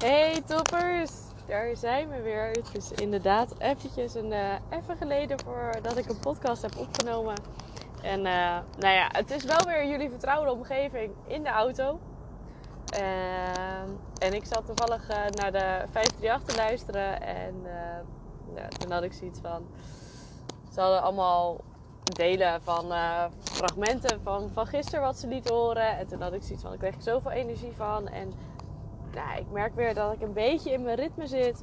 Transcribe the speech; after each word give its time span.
Hey 0.00 0.42
toppers, 0.46 1.10
daar 1.46 1.76
zijn 1.76 2.08
we 2.08 2.20
weer. 2.20 2.46
Het 2.46 2.70
is 2.72 2.92
inderdaad 2.92 3.54
eventjes 3.58 4.14
een, 4.14 4.32
uh, 4.32 4.52
even 4.70 4.96
geleden 4.96 5.40
voordat 5.40 5.96
ik 5.96 6.08
een 6.08 6.18
podcast 6.18 6.62
heb 6.62 6.76
opgenomen. 6.76 7.34
En 8.02 8.18
uh, 8.18 8.58
nou 8.78 8.94
ja, 8.94 9.08
het 9.12 9.30
is 9.30 9.44
wel 9.44 9.64
weer 9.66 9.86
jullie 9.86 10.10
vertrouwde 10.10 10.52
omgeving 10.52 11.12
in 11.26 11.42
de 11.42 11.48
auto. 11.48 12.00
Uh, 12.94 13.80
en 14.18 14.32
ik 14.32 14.44
zat 14.44 14.66
toevallig 14.66 15.08
naar 15.08 15.52
de 15.52 15.84
538 15.90 16.42
te 16.42 16.56
luisteren. 16.56 17.22
En 17.22 17.54
ja, 18.54 18.68
toen 18.68 18.90
had 18.90 19.02
ik 19.02 19.12
zoiets 19.12 19.40
van... 19.42 19.66
Ze 20.72 20.80
hadden 20.80 21.02
allemaal 21.02 21.60
delen 22.02 22.62
van 22.62 22.92
fragmenten 23.42 24.20
van, 24.22 24.50
van 24.52 24.66
gisteren 24.66 25.00
wat 25.00 25.18
ze 25.18 25.26
lieten 25.26 25.54
horen. 25.54 25.98
En 25.98 26.06
toen 26.06 26.20
had 26.20 26.32
ik 26.32 26.42
zoiets 26.42 26.62
van, 26.62 26.72
ik 26.72 26.78
kreeg 26.78 26.94
er 26.94 27.02
zoveel 27.02 27.30
energie 27.30 27.72
van. 27.76 28.08
En 28.08 28.32
nou, 29.14 29.38
ik 29.38 29.50
merk 29.50 29.74
weer 29.74 29.94
dat 29.94 30.12
ik 30.12 30.20
een 30.20 30.32
beetje 30.32 30.72
in 30.72 30.82
mijn 30.82 30.96
ritme 30.96 31.26
zit. 31.26 31.60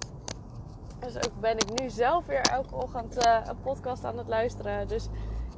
Dus 1.00 1.16
ook 1.16 1.40
ben 1.40 1.58
ik 1.58 1.80
nu 1.80 1.90
zelf 1.90 2.26
weer 2.26 2.42
elke 2.42 2.76
ochtend 2.76 3.26
uh, 3.26 3.40
een 3.46 3.62
podcast 3.62 4.06
aan 4.06 4.18
het 4.18 4.28
luisteren. 4.28 4.88
Dus 4.88 5.08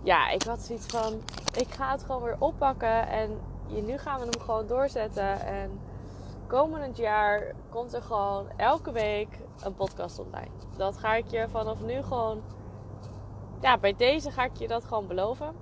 ja, 0.04 0.30
ik 0.30 0.44
had 0.44 0.62
zoiets 0.62 0.86
van: 0.86 1.14
ik 1.58 1.68
ga 1.68 1.92
het 1.92 2.04
gewoon 2.04 2.22
weer 2.22 2.36
oppakken. 2.40 3.08
En 3.08 3.40
nu 3.68 3.98
gaan 3.98 4.20
we 4.20 4.28
hem 4.32 4.42
gewoon 4.42 4.68
doorzetten. 4.68 5.42
En 5.42 5.80
komend 6.48 6.98
jaar 6.98 7.54
komt 7.70 7.94
er 7.94 8.02
gewoon 8.02 8.46
elke 8.58 8.92
week 8.92 9.40
een 9.64 9.76
podcast 9.76 10.20
online. 10.20 10.52
Dat 10.78 10.98
ga 10.98 11.16
ik 11.16 11.28
je 11.28 11.48
vanaf 11.50 11.82
nu 11.82 12.02
gewoon. 12.02 12.42
Ja, 13.62 13.78
bij 13.78 13.96
deze 13.96 14.32
ga 14.32 14.44
ik 14.44 14.58
je 14.58 14.68
dat 14.68 14.86
gewoon 14.86 15.08
beloven. 15.08 15.54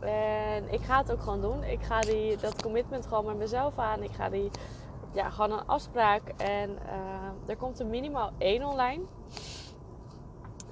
En 0.00 0.72
ik 0.72 0.80
ga 0.80 0.98
het 0.98 1.12
ook 1.12 1.22
gewoon 1.22 1.40
doen. 1.40 1.64
Ik 1.64 1.82
ga 1.82 2.00
die, 2.00 2.36
dat 2.36 2.62
commitment 2.62 3.06
gewoon 3.06 3.24
met 3.24 3.36
mezelf 3.36 3.78
aan. 3.78 4.02
Ik 4.02 4.12
ga 4.12 4.28
die 4.28 4.50
ja, 5.12 5.30
gewoon 5.30 5.52
een 5.52 5.66
afspraak. 5.66 6.22
En 6.36 6.70
uh, 6.70 7.50
er 7.50 7.56
komt 7.56 7.80
er 7.80 7.86
minimaal 7.86 8.30
één 8.38 8.64
online. 8.64 9.02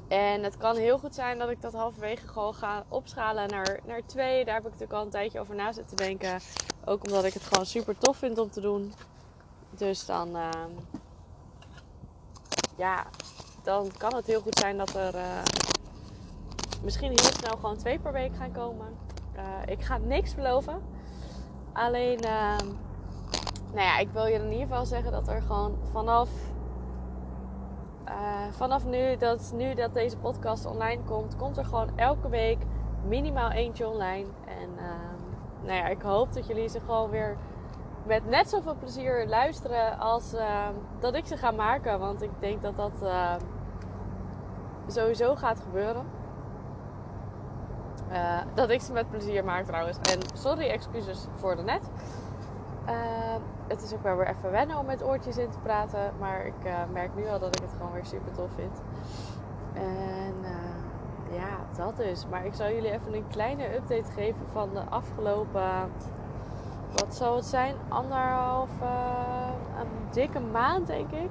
En 0.09 0.43
het 0.43 0.57
kan 0.57 0.77
heel 0.77 0.99
goed 0.99 1.15
zijn 1.15 1.39
dat 1.39 1.51
ik 1.51 1.61
dat 1.61 1.73
halverwege 1.73 2.29
gewoon 2.29 2.55
ga 2.55 2.85
opschalen 2.89 3.49
naar, 3.49 3.81
naar 3.87 4.07
twee. 4.07 4.45
Daar 4.45 4.55
heb 4.55 4.65
ik 4.65 4.71
natuurlijk 4.71 4.99
al 4.99 5.05
een 5.05 5.11
tijdje 5.11 5.41
over 5.41 5.55
na 5.55 5.73
zitten 5.73 5.97
denken. 5.97 6.41
Ook 6.85 7.05
omdat 7.05 7.25
ik 7.25 7.33
het 7.33 7.43
gewoon 7.43 7.67
super 7.67 7.99
tof 7.99 8.17
vind 8.17 8.39
om 8.39 8.51
te 8.51 8.61
doen. 8.61 8.93
Dus 9.71 10.07
dan, 10.07 10.37
uh, 10.37 10.51
ja, 12.77 13.07
dan 13.63 13.91
kan 13.99 14.15
het 14.15 14.27
heel 14.27 14.41
goed 14.41 14.59
zijn 14.59 14.77
dat 14.77 14.95
er 14.95 15.15
uh, 15.15 15.43
misschien 16.83 17.11
heel 17.11 17.33
snel 17.33 17.57
gewoon 17.57 17.77
twee 17.77 17.99
per 17.99 18.13
week 18.13 18.37
gaan 18.37 18.53
komen. 18.53 18.87
Uh, 19.37 19.43
ik 19.67 19.83
ga 19.83 19.99
niks 19.99 20.35
beloven. 20.35 20.83
Alleen 21.73 22.21
ehm, 22.21 22.67
nou 23.73 23.87
ja, 23.87 23.99
ik 23.99 24.11
wil 24.11 24.27
je 24.27 24.35
in 24.35 24.53
ieder 24.53 24.67
geval 24.67 24.87
zeggen 24.87 25.13
dat 25.13 25.29
er 25.29 25.43
gewoon 25.43 25.79
vanaf, 25.91 26.29
uh, 28.09 28.13
vanaf 28.51 28.85
nu 28.85 29.17
dat, 29.17 29.53
nu 29.55 29.75
dat 29.75 29.95
deze 29.95 30.17
podcast 30.17 30.67
online 30.67 31.03
komt, 31.03 31.37
komt 31.37 31.57
er 31.57 31.65
gewoon 31.65 31.99
elke 31.99 32.29
week 32.29 32.59
minimaal 33.07 33.51
eentje 33.51 33.89
online. 33.89 34.27
En 34.45 34.71
uh, 34.77 34.83
nou 35.63 35.77
ja, 35.77 35.87
ik 35.87 36.03
hoop 36.03 36.33
dat 36.33 36.47
jullie 36.47 36.69
ze 36.69 36.81
gewoon 36.81 37.11
weer 37.11 37.37
met 38.07 38.29
net 38.29 38.49
zoveel 38.49 38.75
plezier 38.75 39.27
luisteren 39.29 39.99
als 39.99 40.35
uh, 40.35 40.69
dat 40.99 41.15
ik 41.15 41.27
ze 41.27 41.37
ga 41.37 41.51
maken. 41.51 41.99
Want 41.99 42.23
ik 42.23 42.31
denk 42.39 42.63
dat 42.63 42.77
dat 42.77 42.93
sowieso 44.87 45.35
gaat 45.35 45.61
gebeuren. 45.61 46.05
dat 48.55 48.71
ik 48.71 48.81
ze 48.81 48.93
met 48.93 49.11
plezier 49.11 49.45
maak 49.45 49.65
trouwens. 49.65 49.99
En 49.99 50.19
sorry, 50.35 50.69
excuses 50.69 51.27
voor 51.35 51.57
de 51.57 51.63
net. 51.63 51.91
Uh, 52.89 53.35
het 53.67 53.83
is 53.83 53.95
ook 53.95 54.03
wel 54.03 54.17
weer 54.17 54.29
even 54.29 54.51
wennen 54.51 54.79
om 54.79 54.87
met 54.87 55.05
oortjes 55.05 55.37
in 55.37 55.51
te 55.51 55.59
praten. 55.59 56.13
Maar 56.19 56.47
ik 56.47 56.65
uh, 56.65 56.75
merk 56.93 57.15
nu 57.15 57.29
al 57.29 57.39
dat 57.39 57.57
ik 57.57 57.63
het 57.63 57.73
gewoon 57.77 57.93
weer 57.93 58.05
super 58.05 58.33
tof 58.33 58.51
vind. 58.55 58.83
En 59.73 60.35
uh, 60.43 61.37
ja, 61.39 61.59
dat 61.77 61.97
dus. 61.97 62.27
Maar 62.27 62.47
ik 62.47 62.55
zal 62.55 62.71
jullie 62.71 62.93
even 62.93 63.15
een 63.15 63.29
kleine 63.29 63.75
update 63.75 64.13
geven 64.13 64.47
van 64.53 64.71
de 64.73 64.81
afgelopen. 64.81 65.91
Wat 66.95 67.15
zal 67.15 67.37
het 67.37 67.45
zijn? 67.45 67.75
Anderhalf. 67.89 68.71
een 69.79 69.89
dikke 70.11 70.41
maand, 70.41 70.87
denk 70.87 71.11
ik. 71.11 71.31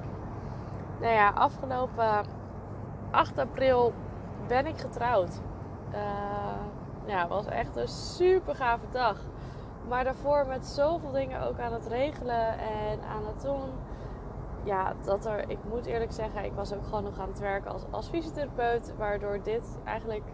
Nou 1.00 1.12
ja, 1.12 1.30
afgelopen 1.30 2.24
8 3.10 3.38
april 3.38 3.92
ben 4.46 4.66
ik 4.66 4.78
getrouwd. 4.78 5.40
ja, 7.06 7.20
het 7.20 7.28
was 7.28 7.46
echt 7.46 7.76
een 7.76 7.88
super 7.88 8.54
gave 8.54 8.84
dag. 8.90 9.16
Maar 9.88 10.04
daarvoor 10.04 10.46
met 10.46 10.66
zoveel 10.66 11.10
dingen 11.10 11.48
ook 11.48 11.58
aan 11.58 11.72
het 11.72 11.86
regelen 11.86 12.58
en 12.58 13.00
aan 13.00 13.26
het 13.26 13.42
doen. 13.42 13.70
Ja, 14.64 14.94
dat 15.04 15.26
er, 15.26 15.50
ik 15.50 15.58
moet 15.68 15.86
eerlijk 15.86 16.12
zeggen, 16.12 16.44
ik 16.44 16.52
was 16.52 16.72
ook 16.72 16.84
gewoon 16.84 17.04
nog 17.04 17.18
aan 17.18 17.28
het 17.28 17.38
werken 17.38 17.70
als, 17.70 17.82
als 17.90 18.08
fysiotherapeut. 18.08 18.94
Waardoor 18.96 19.42
dit 19.42 19.78
eigenlijk 19.84 20.24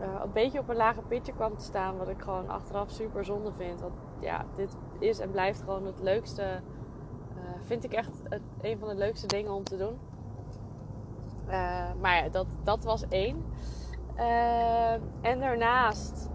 uh, 0.00 0.06
een 0.22 0.32
beetje 0.32 0.58
op 0.58 0.68
een 0.68 0.76
lager 0.76 1.02
pitje 1.02 1.32
kwam 1.32 1.56
te 1.56 1.64
staan. 1.64 1.96
Wat 1.96 2.08
ik 2.08 2.22
gewoon 2.22 2.48
achteraf 2.48 2.90
super 2.90 3.24
zonde 3.24 3.52
vind. 3.52 3.80
Want 3.80 3.94
ja, 4.20 4.44
dit 4.56 4.76
is 4.98 5.18
en 5.18 5.30
blijft 5.30 5.60
gewoon 5.60 5.86
het 5.86 6.00
leukste. 6.00 6.42
Uh, 6.42 7.42
vind 7.62 7.84
ik 7.84 7.92
echt 7.92 8.22
het, 8.28 8.42
een 8.60 8.78
van 8.78 8.88
de 8.88 8.94
leukste 8.94 9.26
dingen 9.26 9.52
om 9.52 9.64
te 9.64 9.76
doen. 9.76 9.98
Uh, 11.46 11.52
maar 12.00 12.24
ja, 12.24 12.28
dat, 12.28 12.46
dat 12.62 12.84
was 12.84 13.08
één. 13.08 13.44
en 15.20 15.40
daarnaast 15.40 16.30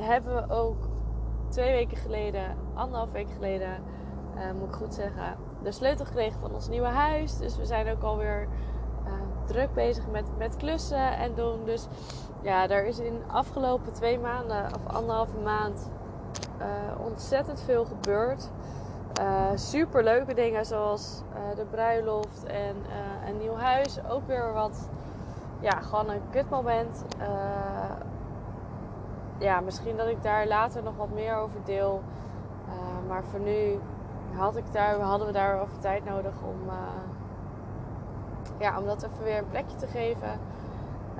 hebben 0.00 0.34
we 0.34 0.54
ook 0.54 0.88
twee 1.48 1.72
weken 1.72 1.96
geleden, 1.96 2.56
anderhalf 2.74 3.10
week 3.10 3.30
geleden, 3.30 3.82
uh, 4.36 4.42
moet 4.58 4.68
ik 4.68 4.74
goed 4.74 4.94
zeggen, 4.94 5.36
de 5.62 5.72
sleutel 5.72 6.04
gekregen 6.04 6.40
van 6.40 6.54
ons 6.54 6.68
nieuwe 6.68 6.86
huis. 6.86 7.38
Dus 7.38 7.56
we 7.56 7.64
zijn 7.64 7.88
ook 7.88 8.02
alweer 8.02 8.48
uh, 9.06 9.12
druk 9.44 9.72
bezig 9.74 10.06
met, 10.06 10.24
met 10.38 10.56
klussen 10.56 11.16
en 11.16 11.34
doen. 11.34 11.64
Dus 11.64 11.86
ja, 12.42 12.68
er 12.68 12.86
is 12.86 12.98
in 12.98 13.18
de 13.18 13.32
afgelopen 13.32 13.92
twee 13.92 14.18
maanden 14.18 14.66
of 14.74 14.94
anderhalve 14.94 15.38
maand 15.38 15.90
uh, 16.58 17.04
ontzettend 17.04 17.60
veel 17.60 17.84
gebeurd. 17.84 18.50
super 19.54 20.04
leuke 20.04 20.34
dingen 20.34 20.66
zoals 20.66 21.22
de 21.54 21.64
bruiloft 21.70 22.44
en 22.44 22.76
een 23.26 23.38
nieuw 23.38 23.56
huis. 23.56 23.98
Ook 24.08 24.26
weer 24.26 24.52
wat, 24.52 24.88
ja, 25.60 25.80
gewoon 25.80 26.10
een 26.10 26.22
kutmoment 26.30 27.04
ja, 29.40 29.60
misschien 29.60 29.96
dat 29.96 30.06
ik 30.06 30.22
daar 30.22 30.46
later 30.46 30.82
nog 30.82 30.96
wat 30.96 31.10
meer 31.10 31.36
over 31.36 31.60
deel. 31.64 32.02
Uh, 32.68 33.08
maar 33.08 33.24
voor 33.24 33.40
nu 33.40 33.78
had 34.32 34.56
ik 34.56 34.72
daar, 34.72 35.00
hadden 35.00 35.26
we 35.26 35.32
daar 35.32 35.60
over 35.60 35.78
tijd 35.78 36.04
nodig 36.04 36.34
om, 36.42 36.66
uh, 36.66 36.72
ja, 38.58 38.78
om 38.78 38.86
dat 38.86 39.02
even 39.02 39.24
weer 39.24 39.38
een 39.38 39.50
plekje 39.50 39.76
te 39.76 39.86
geven. 39.86 40.40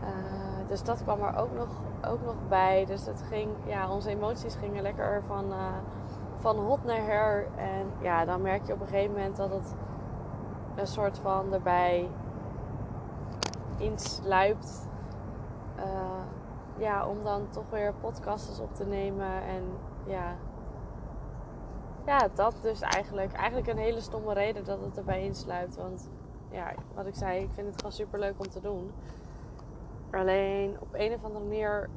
Uh, 0.02 0.68
dus 0.68 0.82
dat 0.82 1.02
kwam 1.02 1.22
er 1.22 1.36
ook 1.36 1.52
nog, 1.56 1.68
ook 2.10 2.24
nog 2.24 2.34
bij. 2.48 2.84
Dus 2.86 3.04
dat 3.04 3.22
ging, 3.28 3.50
ja, 3.66 3.90
onze 3.90 4.10
emoties 4.10 4.54
gingen 4.54 4.82
lekker 4.82 5.22
van, 5.26 5.44
van 6.38 6.56
hot 6.56 6.84
naar 6.84 7.02
her. 7.02 7.46
En 7.56 7.86
ja, 8.00 8.24
dan 8.24 8.42
merk 8.42 8.66
je 8.66 8.72
op 8.72 8.80
een 8.80 8.86
gegeven 8.86 9.14
moment 9.14 9.36
dat 9.36 9.50
het 9.50 9.74
een 10.74 10.86
soort 10.86 11.18
van 11.18 11.52
erbij 11.52 12.08
insluipt 13.76 14.88
ja, 16.80 17.06
om 17.06 17.24
dan 17.24 17.48
toch 17.50 17.70
weer 17.70 17.94
podcasts 18.00 18.60
op 18.60 18.74
te 18.74 18.84
nemen. 18.84 19.42
En 19.42 19.62
ja, 20.06 20.36
ja, 22.06 22.28
dat 22.34 22.54
dus 22.62 22.80
eigenlijk. 22.80 23.32
Eigenlijk 23.32 23.68
een 23.68 23.78
hele 23.78 24.00
stomme 24.00 24.32
reden 24.32 24.64
dat 24.64 24.80
het 24.80 24.98
erbij 24.98 25.24
insluit. 25.24 25.76
Want 25.76 26.10
ja, 26.50 26.72
wat 26.94 27.06
ik 27.06 27.14
zei, 27.14 27.42
ik 27.42 27.50
vind 27.54 27.66
het 27.66 27.76
gewoon 27.76 27.92
super 27.92 28.18
leuk 28.18 28.34
om 28.38 28.48
te 28.48 28.60
doen. 28.60 28.92
Alleen 30.12 30.76
op 30.80 30.88
een 30.92 31.12
of 31.14 31.24
andere 31.24 31.44
manier 31.44 31.88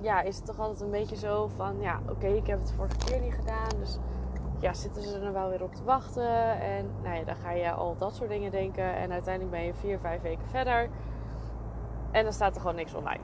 ja, 0.00 0.20
is 0.20 0.36
het 0.36 0.46
toch 0.46 0.58
altijd 0.58 0.80
een 0.80 0.90
beetje 0.90 1.16
zo 1.16 1.46
van... 1.56 1.80
Ja, 1.80 2.00
oké, 2.08 2.26
ik 2.26 2.46
heb 2.46 2.58
het 2.58 2.72
vorige 2.72 2.96
keer 2.96 3.20
niet 3.20 3.34
gedaan. 3.34 3.78
Dus 3.78 3.98
ja, 4.58 4.72
zitten 4.72 5.02
ze 5.02 5.20
er 5.20 5.32
wel 5.32 5.48
weer 5.48 5.62
op 5.62 5.74
te 5.74 5.84
wachten? 5.84 6.60
En 6.60 6.90
nou 7.02 7.16
ja, 7.16 7.24
dan 7.24 7.36
ga 7.36 7.50
je 7.50 7.72
al 7.72 7.96
dat 7.98 8.14
soort 8.14 8.30
dingen 8.30 8.50
denken. 8.50 8.94
En 8.94 9.12
uiteindelijk 9.12 9.56
ben 9.56 9.64
je 9.64 9.74
vier, 9.74 9.98
vijf 9.98 10.22
weken 10.22 10.48
verder. 10.48 10.88
En 12.10 12.22
dan 12.22 12.32
staat 12.32 12.54
er 12.54 12.60
gewoon 12.60 12.76
niks 12.76 12.94
online. 12.94 13.20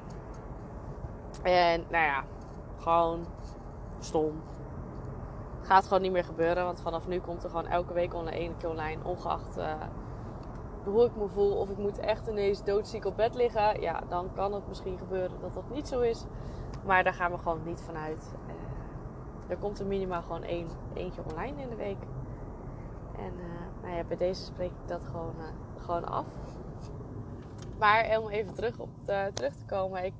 En 1.42 1.84
nou 1.88 2.04
ja, 2.04 2.25
gewoon 2.78 3.26
stom. 3.98 4.42
Gaat 5.60 5.84
gewoon 5.84 6.02
niet 6.02 6.12
meer 6.12 6.25
gebeuren, 6.25 6.64
want 6.64 6.81
vanaf 6.81 7.06
nu 7.06 7.20
komt 7.20 7.44
er 7.44 7.50
gewoon 7.50 7.66
elke 7.66 7.92
week 7.92 8.14
onder 8.14 8.32
één 8.32 8.56
keer 8.56 8.69
online, 8.69 9.04
ongeacht 9.04 9.58
uh, 9.58 9.72
hoe 10.84 11.04
ik 11.04 11.16
me 11.16 11.28
voel. 11.28 11.56
Of 11.56 11.70
ik 11.70 11.78
moet 11.78 11.98
echt 11.98 12.26
ineens 12.26 12.64
doodziek 12.64 13.04
op 13.04 13.16
bed 13.16 13.34
liggen. 13.34 13.81
Ja, 13.81 14.00
dan 14.08 14.32
kan 14.34 14.52
het 14.52 14.69
misschien 14.69 14.98
gebeuren 14.98 15.40
dat 15.40 15.54
dat 15.54 15.70
niet 15.70 15.88
zo 15.88 16.00
is. 16.00 16.25
Maar 16.84 17.04
daar 17.04 17.14
gaan 17.14 17.31
we 17.31 17.38
gewoon 17.38 17.60
niet 17.64 17.81
vanuit. 17.81 18.34
Uh, 18.46 18.54
er 19.50 19.56
komt 19.56 19.78
er 19.78 19.87
minimaal 19.87 20.22
gewoon 20.22 20.42
één, 20.42 20.69
eentje 20.94 21.22
online 21.31 21.62
in 21.62 21.69
de 21.69 21.76
week. 21.76 22.02
En 23.16 23.32
uh, 23.37 23.82
nou 23.82 23.96
ja, 23.96 24.04
bij 24.04 24.16
deze 24.16 24.44
spreek 24.44 24.70
ik 24.70 24.88
dat 24.88 25.00
gewoon, 25.10 25.34
gewoon 25.76 26.04
af. 26.04 26.26
Maar 27.78 28.19
om 28.19 28.28
even 28.28 28.54
terug, 28.54 28.78
op 28.78 28.88
terug 29.34 29.54
te 29.54 29.64
komen. 29.66 30.04
Ik, 30.04 30.14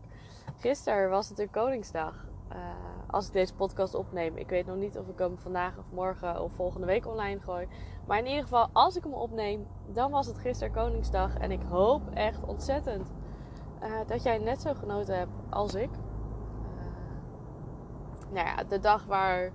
gisteren 0.61 1.11
was 1.11 1.29
natuurlijk 1.29 1.57
Koningsdag. 1.57 2.29
als 3.07 3.27
ik 3.27 3.33
deze 3.33 3.55
podcast 3.55 3.95
opneem. 3.95 4.37
Ik 4.37 4.49
weet 4.49 4.67
nog 4.67 4.77
niet 4.77 4.99
of 4.99 5.09
ik 5.09 5.19
hem 5.19 5.39
vandaag 5.39 5.79
of 5.79 5.85
morgen 5.93 6.43
of 6.43 6.53
volgende 6.53 6.87
week 6.87 7.07
online 7.07 7.41
gooi. 7.41 7.69
Maar 8.07 8.19
in 8.19 8.27
ieder 8.27 8.43
geval, 8.43 8.69
als 8.73 8.97
ik 8.97 9.03
hem 9.03 9.13
opneem, 9.15 9.67
dan 9.87 10.11
was 10.11 10.27
het 10.27 10.39
gisteren 10.39 10.73
Koningsdag. 10.73 11.37
En 11.37 11.51
ik 11.51 11.63
hoop 11.69 12.03
echt 12.15 12.45
ontzettend 12.47 13.13
uh, 13.83 13.93
dat 14.07 14.23
jij 14.23 14.39
net 14.39 14.61
zo 14.61 14.75
genoten 14.75 15.19
hebt 15.19 15.33
als 15.51 15.75
ik. 15.75 15.91
Uh, 15.91 15.99
nou 18.33 18.47
ja, 18.47 18.65
de 18.65 18.79
dag 18.79 19.05
waar 19.05 19.51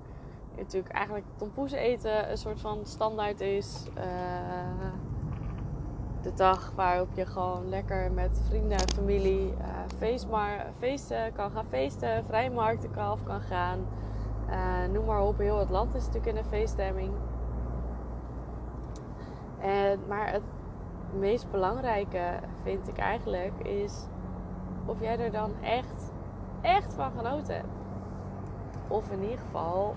natuurlijk 0.58 0.94
eigenlijk 0.94 1.26
tompoes 1.36 1.72
eten 1.72 2.32
een 2.32 2.38
soort 2.38 2.60
van 2.60 2.86
standaard 2.86 3.42
is. 3.42 3.88
Uh, 3.98 4.04
de 6.26 6.34
dag 6.34 6.72
waarop 6.76 7.08
je 7.14 7.26
gewoon 7.26 7.70
lekker 7.70 8.12
met 8.12 8.42
vrienden 8.48 8.78
en 8.78 8.94
familie 8.94 9.54
feestmar 9.98 10.66
feesten 10.78 11.34
kan 11.34 11.52
gaan 11.52 11.66
feesten, 11.70 12.26
vrijmarkten 12.26 12.92
kan 12.92 13.06
af 13.06 13.24
kan 13.24 13.42
gaan. 13.42 13.88
Uh, 14.50 14.94
noem 14.94 15.06
maar 15.06 15.22
op, 15.22 15.38
heel 15.38 15.60
het 15.60 15.70
land 15.70 15.96
is 15.96 16.06
natuurlijk 16.06 16.32
in 16.32 16.38
een 16.38 16.50
feeststemming. 16.50 17.14
En, 19.60 20.00
maar 20.08 20.32
het 20.32 20.42
meest 21.18 21.52
belangrijke 21.52 22.40
vind 22.64 22.88
ik 22.88 22.98
eigenlijk 22.98 23.60
is 23.60 24.06
of 24.86 25.00
jij 25.02 25.20
er 25.20 25.32
dan 25.32 25.52
echt, 25.62 26.12
echt 26.62 26.94
van 26.94 27.12
genoten 27.18 27.56
hebt. 27.56 27.78
Of 28.88 29.12
in 29.12 29.22
ieder 29.24 29.40
geval 29.40 29.96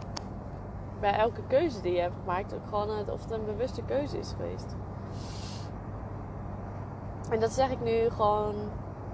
bij 1.00 1.12
elke 1.12 1.42
keuze 1.46 1.80
die 1.80 1.92
je 1.92 2.00
hebt 2.00 2.16
gemaakt 2.20 2.54
ook 2.54 2.69
gewoon 2.69 3.10
of 3.10 3.22
het 3.22 3.30
een 3.30 3.44
bewuste 3.44 3.82
keuze 3.82 4.19
is 4.19 4.34
geweest. 4.36 4.76
En 7.30 7.40
dat 7.40 7.52
zeg 7.52 7.70
ik 7.70 7.80
nu 7.80 8.10
gewoon 8.10 8.54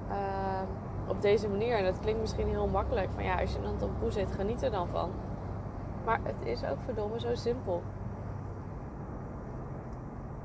uh, 0.08 0.62
op 1.08 1.20
deze 1.22 1.48
manier. 1.48 1.76
En 1.76 1.84
dat 1.84 2.00
klinkt 2.00 2.20
misschien 2.20 2.48
heel 2.48 2.66
makkelijk. 2.66 3.10
Van 3.10 3.24
ja, 3.24 3.40
als 3.40 3.52
je 3.52 3.60
dan 3.60 3.82
op 3.82 3.98
poe 3.98 4.10
zit, 4.10 4.32
geniet 4.32 4.62
er 4.62 4.70
dan 4.70 4.88
van. 4.88 5.10
Maar 6.04 6.20
het 6.22 6.36
is 6.42 6.64
ook 6.64 6.78
verdomme 6.84 7.20
zo 7.20 7.34
simpel. 7.34 7.82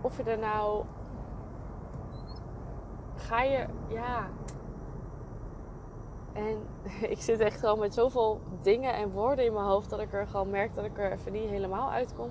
Of 0.01 0.17
je 0.17 0.23
er 0.23 0.39
nou. 0.39 0.83
Ga 3.15 3.41
je. 3.41 3.65
Ja. 3.87 4.27
En 6.33 6.57
ik 7.13 7.21
zit 7.21 7.39
echt 7.39 7.59
gewoon 7.59 7.79
met 7.79 7.93
zoveel 7.93 8.39
dingen 8.61 8.93
en 8.93 9.11
woorden 9.11 9.45
in 9.45 9.53
mijn 9.53 9.65
hoofd 9.65 9.89
dat 9.89 9.99
ik 9.99 10.13
er 10.13 10.27
gewoon 10.27 10.49
merk 10.49 10.75
dat 10.75 10.85
ik 10.85 10.97
er 10.97 11.11
even 11.11 11.31
niet 11.31 11.49
helemaal 11.49 11.91
uitkom. 11.91 12.29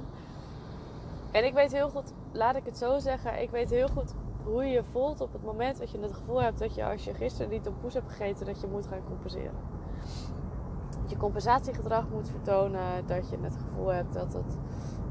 En 1.32 1.44
ik 1.44 1.54
weet 1.54 1.72
heel 1.72 1.88
goed, 1.88 2.12
laat 2.32 2.56
ik 2.56 2.64
het 2.64 2.78
zo 2.78 2.98
zeggen, 2.98 3.42
ik 3.42 3.50
weet 3.50 3.70
heel 3.70 3.88
goed 3.88 4.14
hoe 4.48 4.64
je 4.64 4.70
je 4.70 4.84
voelt 4.84 5.20
op 5.20 5.32
het 5.32 5.44
moment 5.44 5.78
dat 5.78 5.90
je 5.90 5.98
het 5.98 6.12
gevoel 6.12 6.42
hebt 6.42 6.58
dat 6.58 6.74
je 6.74 6.84
als 6.84 7.04
je 7.04 7.14
gisteren 7.14 7.50
niet 7.50 7.66
een 7.66 7.80
poes 7.80 7.94
hebt 7.94 8.10
gegeten, 8.10 8.46
dat 8.46 8.60
je 8.60 8.66
moet 8.66 8.86
gaan 8.86 9.04
compenseren. 9.06 9.54
Dat 11.00 11.10
je 11.10 11.16
compensatiegedrag 11.16 12.08
moet 12.08 12.28
vertonen, 12.28 13.06
dat 13.06 13.30
je 13.30 13.36
het 13.40 13.56
gevoel 13.56 13.86
hebt 13.86 14.12
dat 14.12 14.32
het 14.32 14.56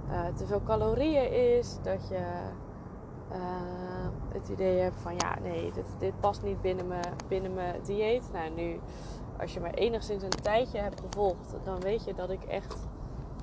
uh, 0.10 0.26
te 0.36 0.46
veel 0.46 0.62
calorieën 0.64 1.32
is, 1.58 1.78
dat 1.82 2.08
je 2.08 2.26
uh, 3.32 3.38
het 4.34 4.50
idee 4.50 4.80
hebt 4.80 5.00
van 5.02 5.14
ja, 5.18 5.40
nee, 5.40 5.72
dit, 6.00 6.20
past 6.20 6.44
niet 6.44 6.62
binnen 6.62 6.88
mijn, 6.88 7.14
binnen 7.28 7.54
mijn 7.54 7.82
dieet. 7.84 8.30
Nou, 8.34 8.50
nu, 8.50 8.80
als 9.40 9.54
je 9.54 9.60
me 9.60 9.72
enigszins 9.72 10.24
een 10.24 10.30
tijdje 10.30 10.80
hebt 10.80 11.02
gevolgd, 11.02 11.56
dan 11.64 11.80
weet 11.80 12.04
je 12.04 12.14
dat 12.14 12.30
ik 12.30 12.44
echt 12.44 12.88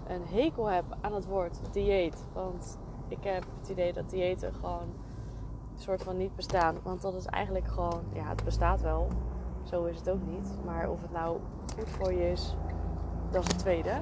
een 0.07 0.23
hekel 0.27 0.67
heb 0.67 0.85
aan 1.01 1.15
het 1.15 1.27
woord 1.27 1.59
dieet. 1.73 2.27
Want 2.33 2.79
ik 3.09 3.25
heb 3.25 3.45
het 3.59 3.69
idee 3.69 3.93
dat 3.93 4.11
diëten 4.11 4.55
gewoon 4.55 5.04
soort 5.77 6.03
van 6.03 6.17
niet 6.17 6.37
bestaan. 6.37 6.77
Want 6.83 7.03
dat 7.03 7.15
is 7.15 7.27
eigenlijk 7.27 7.67
gewoon, 7.67 8.03
ja, 8.13 8.29
het 8.29 8.45
bestaat 8.45 8.81
wel. 8.81 9.09
Zo 9.63 9.85
is 9.85 9.97
het 9.97 10.11
ook 10.11 10.27
niet. 10.27 10.57
Maar 10.65 10.91
of 10.91 11.03
het 11.03 11.13
nou 11.13 11.39
goed 11.77 11.89
voor 11.89 12.13
je 12.13 12.31
is, 12.31 12.57
dat 13.31 13.43
is 13.43 13.49
het 13.49 13.59
tweede. 13.59 14.01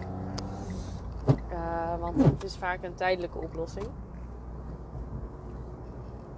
Uh, 1.52 1.98
want 2.00 2.24
het 2.24 2.44
is 2.44 2.56
vaak 2.56 2.82
een 2.82 2.94
tijdelijke 2.94 3.38
oplossing. 3.38 3.86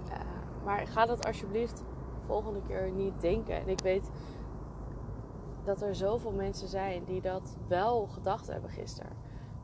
Uh, 0.07 0.15
maar 0.63 0.87
ga 0.87 1.05
dat 1.05 1.25
alsjeblieft 1.25 1.83
volgende 2.25 2.61
keer 2.67 2.91
niet 2.91 3.21
denken. 3.21 3.55
En 3.55 3.67
ik 3.67 3.79
weet 3.79 4.11
dat 5.63 5.81
er 5.81 5.95
zoveel 5.95 6.31
mensen 6.31 6.67
zijn 6.67 7.03
die 7.03 7.21
dat 7.21 7.57
wel 7.67 8.07
gedacht 8.07 8.47
hebben 8.47 8.69
gisteren. 8.69 9.11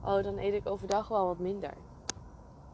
Oh, 0.03 0.23
dan 0.23 0.37
eet 0.37 0.53
ik 0.53 0.69
overdag 0.69 1.07
wel 1.07 1.25
wat 1.25 1.39
minder. 1.39 1.73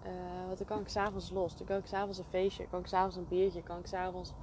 Uh, 0.05 0.11
want 0.47 0.57
dan 0.57 0.67
kan 0.67 0.79
ik 0.79 0.87
s'avonds 0.87 1.31
los. 1.31 1.57
Dan 1.57 1.67
kan 1.67 1.77
ik 1.77 1.85
s'avonds 1.85 2.17
een 2.17 2.25
feestje. 2.29 2.67
Kan 2.67 2.79
ik 2.79 2.87
s'avonds 2.87 3.15
een 3.15 3.27
biertje. 3.27 3.63
Kan 3.63 3.77
ik 3.77 3.87
s'avonds 3.87 4.33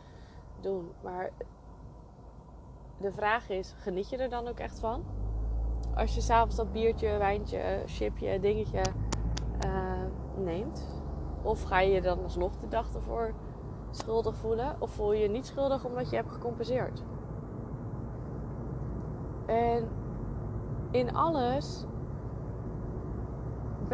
doen. 0.60 0.92
Maar 1.02 1.30
de 2.98 3.12
vraag 3.12 3.48
is, 3.48 3.74
geniet 3.78 4.08
je 4.08 4.16
er 4.16 4.28
dan 4.30 4.48
ook 4.48 4.58
echt 4.58 4.78
van? 4.78 5.04
Als 5.94 6.14
je 6.14 6.20
s'avonds 6.20 6.56
dat 6.56 6.72
biertje, 6.72 7.18
wijntje, 7.18 7.82
chipje, 7.86 8.40
dingetje 8.40 8.82
uh, 9.66 10.02
neemt. 10.36 10.86
Of 11.42 11.62
ga 11.62 11.80
je 11.80 11.92
je 11.92 12.00
dan 12.00 12.22
alsnog 12.22 12.56
de 12.56 12.68
dag 12.68 12.94
ervoor 12.94 13.34
schuldig 13.90 14.36
voelen? 14.36 14.76
Of 14.78 14.90
voel 14.90 15.12
je 15.12 15.22
je 15.22 15.28
niet 15.28 15.46
schuldig 15.46 15.84
omdat 15.84 16.10
je 16.10 16.16
hebt 16.16 16.32
gecompenseerd? 16.32 17.02
En 19.46 19.88
in 20.90 21.14
alles 21.14 21.84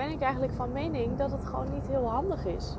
ben 0.01 0.11
ik 0.11 0.21
eigenlijk 0.21 0.53
van 0.53 0.73
mening 0.73 1.17
dat 1.17 1.31
het 1.31 1.45
gewoon 1.45 1.73
niet 1.73 1.87
heel 1.87 2.09
handig 2.09 2.45
is. 2.45 2.77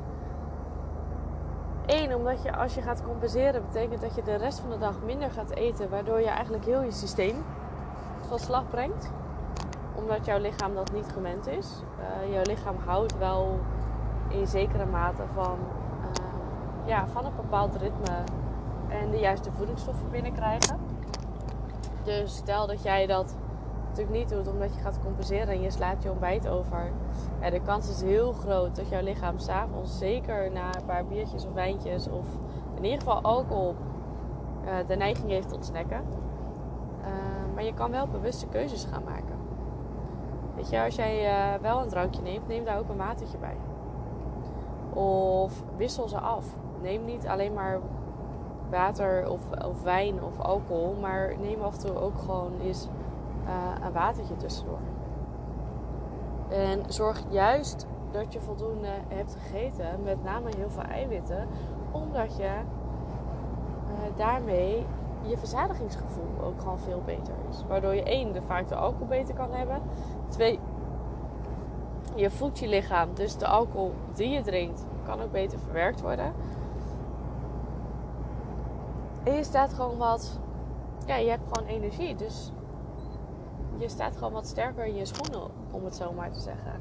Eén, 1.86 2.14
omdat 2.14 2.42
je 2.42 2.56
als 2.56 2.74
je 2.74 2.82
gaat 2.82 3.02
compenseren, 3.02 3.62
betekent 3.66 4.00
dat 4.00 4.14
je 4.14 4.22
de 4.22 4.34
rest 4.34 4.60
van 4.60 4.70
de 4.70 4.78
dag 4.78 4.94
minder 5.04 5.30
gaat 5.30 5.50
eten, 5.50 5.90
waardoor 5.90 6.20
je 6.20 6.28
eigenlijk 6.28 6.64
heel 6.64 6.82
je 6.82 6.90
systeem 6.90 7.44
van 8.28 8.38
slag 8.38 8.70
brengt. 8.70 9.10
Omdat 9.94 10.24
jouw 10.24 10.38
lichaam 10.38 10.74
dat 10.74 10.92
niet 10.92 11.06
gewend 11.12 11.46
is. 11.46 11.82
Uh, 11.98 12.32
jouw 12.32 12.42
lichaam 12.42 12.76
houdt 12.86 13.18
wel 13.18 13.58
in 14.28 14.46
zekere 14.46 14.86
mate 14.86 15.22
van, 15.34 15.58
uh, 16.00 16.88
ja, 16.88 17.06
van 17.06 17.24
een 17.24 17.36
bepaald 17.36 17.76
ritme 17.76 18.16
en 18.88 19.10
de 19.10 19.18
juiste 19.18 19.52
voedingsstoffen 19.52 20.10
binnenkrijgen. 20.10 20.78
Dus 22.02 22.36
stel 22.36 22.66
dat 22.66 22.82
jij 22.82 23.06
dat 23.06 23.34
natuurlijk 23.98 24.18
niet 24.18 24.28
doet 24.28 24.52
omdat 24.52 24.74
je 24.74 24.80
gaat 24.80 24.98
compenseren 25.04 25.48
en 25.48 25.60
je 25.60 25.70
slaat 25.70 26.02
je 26.02 26.10
ontbijt 26.10 26.48
over. 26.48 26.92
De 27.50 27.60
kans 27.60 27.88
is 27.88 28.02
heel 28.02 28.32
groot 28.32 28.76
dat 28.76 28.88
jouw 28.88 29.02
lichaam 29.02 29.38
s'avonds, 29.38 29.98
zeker 29.98 30.50
na 30.52 30.76
een 30.76 30.84
paar 30.84 31.06
biertjes 31.06 31.46
of 31.46 31.52
wijntjes 31.52 32.08
of 32.08 32.26
in 32.74 32.84
ieder 32.84 32.98
geval 32.98 33.22
alcohol, 33.22 33.74
uh, 34.64 34.70
de 34.86 34.96
neiging 34.96 35.30
heeft 35.30 35.48
tot 35.48 35.64
snacken. 35.64 36.00
Uh, 37.00 37.54
maar 37.54 37.64
je 37.64 37.74
kan 37.74 37.90
wel 37.90 38.06
bewuste 38.06 38.46
keuzes 38.46 38.84
gaan 38.84 39.02
maken. 39.04 39.36
Weet 40.54 40.70
je, 40.70 40.82
als 40.82 40.94
jij 40.94 41.24
uh, 41.24 41.60
wel 41.60 41.80
een 41.80 41.88
drankje 41.88 42.22
neemt, 42.22 42.48
neem 42.48 42.64
daar 42.64 42.78
ook 42.78 42.88
een 42.88 42.96
watertje 42.96 43.38
bij. 43.38 43.56
Of 45.02 45.62
wissel 45.76 46.08
ze 46.08 46.18
af. 46.18 46.46
Neem 46.82 47.04
niet 47.04 47.26
alleen 47.26 47.52
maar 47.52 47.78
water 48.70 49.30
of, 49.30 49.40
of 49.64 49.82
wijn 49.82 50.22
of 50.22 50.40
alcohol, 50.40 50.96
maar 51.00 51.34
neem 51.40 51.62
af 51.62 51.74
en 51.74 51.80
toe 51.80 51.98
ook 51.98 52.18
gewoon 52.18 52.52
eens 52.62 52.88
uh, 53.46 53.84
een 53.84 53.92
watertje 53.92 54.36
tussendoor. 54.36 54.78
En 56.48 56.82
zorg 56.86 57.22
juist 57.28 57.86
dat 58.10 58.32
je 58.32 58.40
voldoende 58.40 58.92
hebt 59.08 59.36
gegeten, 59.40 60.02
met 60.02 60.24
name 60.24 60.50
heel 60.56 60.70
veel 60.70 60.82
eiwitten, 60.82 61.48
omdat 61.90 62.36
je 62.36 62.50
uh, 63.88 64.16
daarmee 64.16 64.86
je 65.22 65.38
verzadigingsgevoel 65.38 66.30
ook 66.42 66.60
gewoon 66.60 66.78
veel 66.78 67.02
beter 67.04 67.34
is. 67.50 67.64
Waardoor 67.68 67.94
je 67.94 68.02
één, 68.02 68.32
de 68.32 68.42
vaak 68.42 68.68
de 68.68 68.74
alcohol 68.74 69.06
beter 69.06 69.34
kan 69.34 69.52
hebben. 69.52 69.82
Twee, 70.28 70.58
je 72.14 72.30
voedt 72.30 72.58
je 72.58 72.68
lichaam, 72.68 73.14
dus 73.14 73.36
de 73.36 73.46
alcohol 73.46 73.92
die 74.14 74.28
je 74.28 74.40
drinkt 74.40 74.86
kan 75.04 75.20
ook 75.20 75.32
beter 75.32 75.58
verwerkt 75.58 76.00
worden. 76.00 76.32
En 79.22 79.34
je 79.34 79.44
staat 79.44 79.74
gewoon 79.74 79.96
wat, 79.96 80.40
ja, 81.06 81.16
je 81.16 81.30
hebt 81.30 81.52
gewoon 81.52 81.68
energie. 81.68 82.14
Dus 82.14 82.52
je 83.82 83.88
staat 83.88 84.16
gewoon 84.16 84.32
wat 84.32 84.46
sterker 84.46 84.84
in 84.84 84.94
je 84.94 85.04
schoenen, 85.04 85.50
om 85.70 85.84
het 85.84 85.94
zo 85.94 86.12
maar 86.12 86.30
te 86.30 86.40
zeggen. 86.40 86.72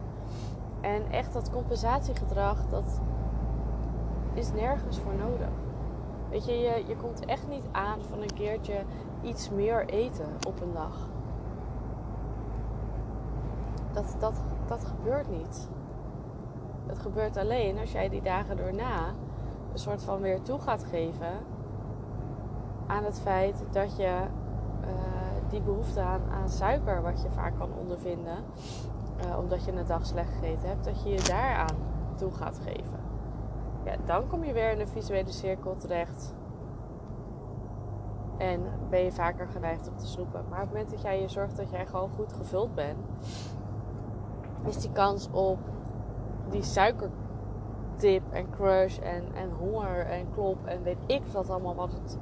En 0.81 1.12
echt 1.12 1.34
dat 1.34 1.51
compensatiegedrag, 1.51 2.67
dat 2.70 3.01
is 4.34 4.51
nergens 4.51 5.00
voor 5.00 5.13
nodig. 5.13 5.50
Weet 6.29 6.46
je, 6.46 6.51
je, 6.51 6.84
je 6.88 6.96
komt 6.96 7.25
echt 7.25 7.48
niet 7.48 7.65
aan 7.72 8.01
van 8.01 8.22
een 8.22 8.34
keertje 8.34 8.84
iets 9.22 9.50
meer 9.50 9.86
eten 9.86 10.29
op 10.48 10.62
een 10.62 10.74
dag. 10.74 11.08
Dat, 13.91 14.15
dat, 14.20 14.41
dat 14.67 14.86
gebeurt 14.86 15.29
niet. 15.29 15.70
Het 16.86 17.00
gebeurt 17.00 17.38
alleen 17.38 17.79
als 17.79 17.91
jij 17.91 18.10
die 18.10 18.22
dagen 18.22 18.58
daarna 18.58 19.08
een 19.72 19.79
soort 19.79 20.03
van 20.03 20.22
weer 20.22 20.41
toe 20.41 20.60
gaat 20.60 20.84
geven 20.84 21.34
aan 22.88 23.03
het 23.03 23.20
feit 23.20 23.63
dat 23.72 23.98
je 23.98 24.22
uh, 24.84 25.11
die 25.51 25.62
behoefte 25.62 26.01
aan, 26.01 26.50
suiker, 26.50 27.01
wat 27.01 27.22
je 27.22 27.29
vaak 27.29 27.58
kan 27.58 27.70
ondervinden, 27.79 28.38
uh, 29.25 29.38
omdat 29.38 29.65
je 29.65 29.72
een 29.72 29.86
dag 29.88 30.05
slecht 30.05 30.34
gegeten 30.34 30.70
hebt, 30.70 30.84
dat 30.84 31.03
je 31.03 31.10
je 31.10 31.24
daaraan 31.27 31.75
toe 32.15 32.31
gaat 32.31 32.60
geven. 32.60 33.00
Ja, 33.86 33.96
dan 34.05 34.27
kom 34.27 34.43
je 34.43 34.53
weer 34.53 34.72
in 34.72 34.79
een 34.79 34.88
visuele 34.88 35.31
cirkel 35.31 35.75
terecht. 35.77 36.34
En 38.38 38.62
ben 38.89 39.00
je 39.00 39.12
vaker 39.12 39.48
geneigd 39.48 39.89
om 39.89 39.98
te 39.98 40.08
snoepen. 40.08 40.43
Maar 40.50 40.62
op 40.62 40.65
het 40.65 40.74
moment 40.74 40.89
dat 40.89 41.01
jij 41.01 41.22
je 41.22 41.27
zorgt 41.27 41.58
dat 41.58 41.70
jij 41.70 41.86
gewoon 41.86 42.10
goed 42.10 42.34
gevuld 42.34 42.75
bent, 42.75 43.08
is 44.65 44.77
die 44.77 44.91
kans 44.91 45.29
op 45.31 45.60
die 46.50 46.63
suikertip 46.63 48.24
en 48.29 48.50
crush 48.50 48.98
en, 48.98 49.24
en 49.34 49.51
honger 49.51 50.05
en 50.05 50.31
klop 50.34 50.65
en 50.65 50.84
weet 50.84 51.03
ik 51.05 51.22
wat 51.25 51.50
allemaal 51.50 51.75
wat 51.75 51.93
het, 51.93 52.17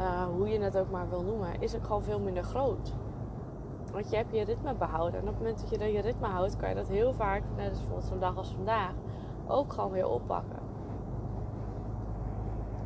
uh, 0.00 0.24
hoe 0.36 0.48
je 0.48 0.60
het 0.60 0.78
ook 0.78 0.90
maar 0.90 1.08
wil 1.08 1.22
noemen, 1.22 1.60
is 1.60 1.76
ook 1.76 1.84
gewoon 1.84 2.02
veel 2.02 2.20
minder 2.20 2.42
groot. 2.42 2.94
Want 3.92 4.10
je 4.10 4.16
hebt 4.16 4.34
je 4.34 4.44
ritme 4.44 4.74
behouden. 4.74 5.20
En 5.20 5.26
op 5.26 5.28
het 5.28 5.38
moment 5.38 5.60
dat 5.60 5.70
je 5.70 5.78
dan 5.78 5.92
je 5.92 6.00
ritme 6.00 6.26
houdt, 6.26 6.56
kan 6.56 6.68
je 6.68 6.74
dat 6.74 6.88
heel 6.88 7.12
vaak, 7.12 7.42
net 7.56 7.68
als 7.68 7.78
bijvoorbeeld 7.78 8.08
zo'n 8.08 8.20
dag 8.20 8.36
als 8.36 8.52
vandaag, 8.54 8.92
ook 9.46 9.72
gewoon 9.72 9.90
weer 9.90 10.08
oppakken. 10.08 10.58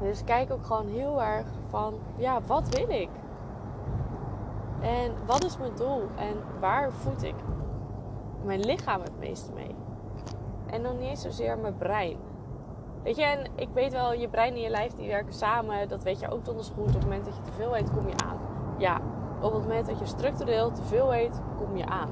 Dus 0.01 0.25
kijk 0.25 0.53
ook 0.53 0.67
gewoon 0.67 0.89
heel 0.89 1.23
erg 1.23 1.47
van, 1.69 1.95
ja, 2.17 2.41
wat 2.47 2.69
wil 2.69 2.89
ik? 2.89 3.09
En 4.81 5.13
wat 5.27 5.45
is 5.45 5.59
mijn 5.59 5.75
doel? 5.75 6.03
En 6.15 6.37
waar 6.61 6.93
voed 6.93 7.23
ik 7.23 7.35
mijn 8.45 8.61
lichaam 8.61 9.01
het 9.01 9.19
meeste 9.19 9.53
mee? 9.53 9.75
En 10.67 10.83
dan 10.83 10.99
niet 10.99 11.19
zozeer 11.19 11.59
mijn 11.59 11.77
brein. 11.77 12.17
Weet 13.05 13.17
je, 13.17 13.25
en 13.25 13.47
ik 13.55 13.69
weet 13.73 13.93
wel, 13.93 14.13
je 14.13 14.29
brein 14.29 14.55
en 14.55 14.61
je 14.61 14.71
lijf 14.71 14.93
die 14.93 15.09
werken 15.09 15.35
samen. 15.35 15.89
Dat 15.89 16.03
weet 16.03 16.21
je 16.21 16.31
ook 16.31 16.45
donders 16.45 16.69
goed. 16.69 16.87
Op 16.87 16.93
het 16.93 17.03
moment 17.03 17.25
dat 17.25 17.37
je 17.37 17.43
te 17.43 17.53
veel 17.53 17.77
eet, 17.77 17.91
kom 17.91 18.09
je 18.09 18.15
aan. 18.25 18.39
Ja, 18.79 19.01
op 19.41 19.53
het 19.53 19.63
moment 19.63 19.87
dat 19.87 19.99
je 19.99 20.07
structureel 20.07 20.73
te 20.73 20.83
veel 20.83 21.15
eet, 21.15 21.41
kom 21.57 21.77
je 21.77 21.87
aan. 21.87 22.09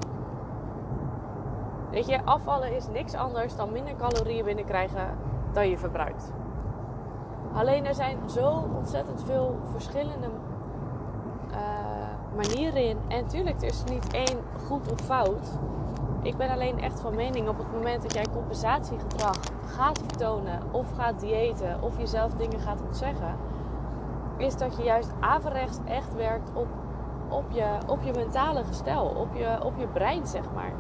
Weet 1.91 2.07
je, 2.07 2.25
afvallen 2.25 2.77
is 2.77 2.89
niks 2.89 3.15
anders 3.15 3.57
dan 3.57 3.73
minder 3.73 3.97
calorieën 3.97 4.45
binnenkrijgen 4.45 5.19
dan 5.53 5.69
je 5.69 5.79
verbruikt. 5.79 6.33
Alleen 7.53 7.87
er 7.87 7.95
zijn 7.95 8.31
zo 8.31 8.69
ontzettend 8.77 9.25
veel 9.25 9.59
verschillende 9.71 10.29
uh, 11.51 11.57
manieren 12.37 12.85
in. 12.85 12.99
En 13.09 13.27
tuurlijk, 13.27 13.63
er 13.63 13.69
is 13.69 13.85
niet 13.85 14.13
één 14.13 14.39
goed 14.67 14.93
of 14.93 15.01
fout. 15.01 15.59
Ik 16.23 16.37
ben 16.37 16.51
alleen 16.51 16.81
echt 16.81 17.01
van 17.01 17.15
mening 17.15 17.49
op 17.49 17.59
het 17.59 17.73
moment 17.73 18.03
dat 18.03 18.15
jij 18.15 18.27
compensatiegedrag 18.33 19.37
gaat 19.67 19.99
vertonen, 19.99 20.61
of 20.71 20.93
gaat 20.97 21.21
diëten, 21.21 21.83
of 21.83 21.99
jezelf 21.99 22.33
dingen 22.33 22.61
gaat 22.61 22.83
ontzeggen, 22.83 23.37
is 24.37 24.57
dat 24.57 24.77
je 24.77 24.83
juist 24.83 25.13
averechts 25.21 25.79
echt 25.85 26.15
werkt 26.15 26.51
op, 26.55 26.69
op, 27.29 27.45
je, 27.49 27.79
op 27.87 28.03
je 28.03 28.13
mentale 28.13 28.65
gestel, 28.65 29.07
op 29.07 29.35
je, 29.35 29.65
op 29.65 29.73
je 29.77 29.87
brein, 29.87 30.27
zeg 30.27 30.53
maar. 30.55 30.73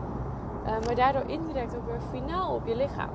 Uh, 0.64 0.70
maar 0.86 0.94
daardoor 0.94 1.24
indirect 1.26 1.76
ook 1.76 1.86
weer 1.86 2.00
finaal 2.10 2.54
op 2.54 2.66
je 2.66 2.76
lichaam. 2.76 3.10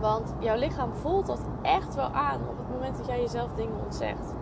Want 0.00 0.34
jouw 0.38 0.56
lichaam 0.56 0.94
voelt 0.94 1.26
dat 1.26 1.40
echt 1.62 1.94
wel 1.94 2.10
aan 2.10 2.40
op 2.48 2.58
het 2.58 2.70
moment 2.70 2.96
dat 2.96 3.06
jij 3.06 3.20
jezelf 3.20 3.48
dingen 3.54 3.84
ontzegt. 3.84 4.34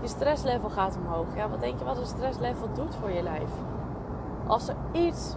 Je 0.00 0.08
stresslevel 0.08 0.70
gaat 0.70 0.98
omhoog. 1.04 1.26
Ja, 1.34 1.48
wat 1.48 1.60
denk 1.60 1.78
je 1.78 1.84
wat 1.84 1.98
een 1.98 2.06
stresslevel 2.06 2.68
doet 2.72 2.94
voor 2.94 3.10
je 3.10 3.22
lijf? 3.22 3.50
Als 4.46 4.68
er 4.68 4.76
iets 4.92 5.34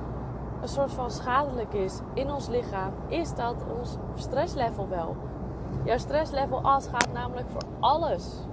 een 0.61 0.67
soort 0.67 0.91
van 0.91 1.11
schadelijk 1.11 1.73
is 1.73 1.99
in 2.13 2.31
ons 2.31 2.47
lichaam, 2.47 2.93
is 3.07 3.35
dat 3.35 3.55
ons 3.79 3.97
stresslevel 4.15 4.87
wel. 4.89 5.15
Jouw 5.83 5.97
stresslevel 5.97 6.61
as 6.61 6.87
gaat 6.87 7.13
namelijk 7.13 7.49
voor 7.49 7.61
alles. 7.79 8.47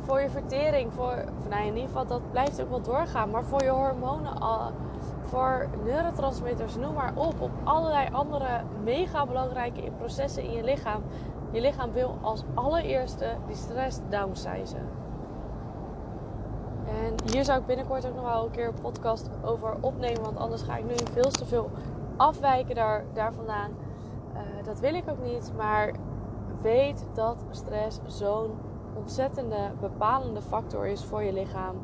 Voor 0.00 0.20
je 0.20 0.30
vertering, 0.30 0.92
voor, 0.92 1.24
nou 1.48 1.60
in 1.62 1.74
ieder 1.74 1.86
geval 1.86 2.06
dat 2.06 2.30
blijft 2.30 2.62
ook 2.62 2.68
wel 2.68 2.82
doorgaan, 2.82 3.30
maar 3.30 3.44
voor 3.44 3.62
je 3.62 3.70
hormonen, 3.70 4.32
voor 5.22 5.68
neurotransmitters, 5.84 6.76
noem 6.76 6.94
maar 6.94 7.12
op, 7.14 7.40
op 7.40 7.50
allerlei 7.64 8.08
andere 8.12 8.62
mega 8.84 9.26
belangrijke 9.26 9.90
processen 9.98 10.42
in 10.42 10.52
je 10.52 10.64
lichaam. 10.64 11.02
Je 11.50 11.60
lichaam 11.60 11.92
wil 11.92 12.18
als 12.22 12.44
allereerste 12.54 13.36
die 13.46 13.56
stress 13.56 14.00
downsizen. 14.08 14.88
En 16.86 17.14
hier 17.32 17.44
zou 17.44 17.60
ik 17.60 17.66
binnenkort 17.66 18.06
ook 18.06 18.14
nog 18.14 18.24
wel 18.24 18.44
een 18.44 18.50
keer 18.50 18.66
een 18.66 18.80
podcast 18.80 19.30
over 19.44 19.76
opnemen, 19.80 20.22
want 20.22 20.36
anders 20.36 20.62
ga 20.62 20.76
ik 20.76 20.84
nu 20.84 20.94
veel 21.12 21.30
te 21.30 21.44
veel 21.44 21.70
afwijken 22.16 22.74
daar, 22.74 23.04
daar 23.12 23.32
vandaan. 23.32 23.70
Uh, 24.34 24.64
dat 24.64 24.80
wil 24.80 24.94
ik 24.94 25.08
ook 25.08 25.22
niet, 25.22 25.52
maar 25.56 25.94
weet 26.62 27.06
dat 27.14 27.44
stress 27.50 28.00
zo'n 28.06 28.50
ontzettende 28.94 29.70
bepalende 29.80 30.42
factor 30.42 30.86
is 30.86 31.04
voor 31.04 31.22
je 31.22 31.32
lichaam 31.32 31.76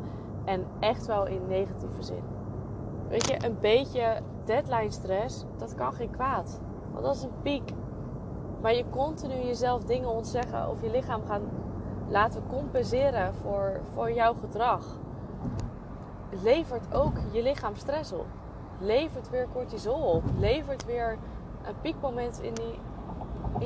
en 0.44 0.66
echt 0.80 1.06
wel 1.06 1.26
in 1.26 1.46
negatieve 1.48 2.02
zin. 2.02 2.22
Weet 3.08 3.28
je, 3.28 3.44
een 3.44 3.56
beetje 3.60 4.20
deadline 4.44 4.90
stress, 4.90 5.44
dat 5.56 5.74
kan 5.74 5.92
geen 5.92 6.10
kwaad. 6.10 6.60
Want 6.92 7.04
dat 7.04 7.14
is 7.14 7.22
een 7.22 7.40
piek. 7.42 7.72
Maar 8.60 8.74
je 8.74 8.84
continu 8.90 9.34
jezelf 9.34 9.84
dingen 9.84 10.08
ontzeggen 10.08 10.68
of 10.70 10.82
je 10.82 10.90
lichaam 10.90 11.22
gaan 11.26 11.42
laten 12.08 12.42
compenseren 12.48 13.34
voor, 13.34 13.80
voor 13.94 14.12
jouw 14.12 14.34
gedrag. 14.34 14.84
Levert 16.42 16.94
ook 16.94 17.16
je 17.30 17.42
lichaam 17.42 17.76
stress 17.76 18.12
op. 18.12 18.26
Levert 18.78 19.30
weer 19.30 19.46
cortisol 19.52 20.02
op. 20.02 20.22
Levert 20.38 20.84
weer 20.84 21.18
een 21.62 21.80
piekmoment 21.80 22.40
in, 22.40 22.54
die, 22.54 22.78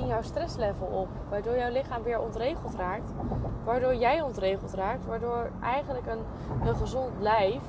in 0.00 0.06
jouw 0.06 0.22
stresslevel 0.22 0.86
op. 0.86 1.08
Waardoor 1.28 1.56
jouw 1.56 1.72
lichaam 1.72 2.02
weer 2.02 2.20
ontregeld 2.20 2.74
raakt. 2.74 3.12
Waardoor 3.64 3.94
jij 3.94 4.20
ontregeld 4.20 4.74
raakt. 4.74 5.06
Waardoor 5.06 5.50
eigenlijk 5.60 6.06
een, 6.06 6.22
een 6.68 6.76
gezond 6.76 7.12
lijf 7.20 7.62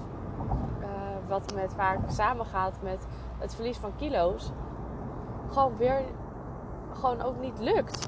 wat 1.28 1.54
met 1.56 1.74
vaak 1.74 2.00
samengaat 2.08 2.78
met 2.82 3.08
het 3.38 3.56
verlies 3.56 3.78
van 3.78 3.96
kilo's, 3.96 4.52
gewoon 5.52 5.78
weer 5.78 6.02
gewoon 6.94 7.22
ook 7.22 7.40
niet 7.40 7.60
lukt. 7.60 8.08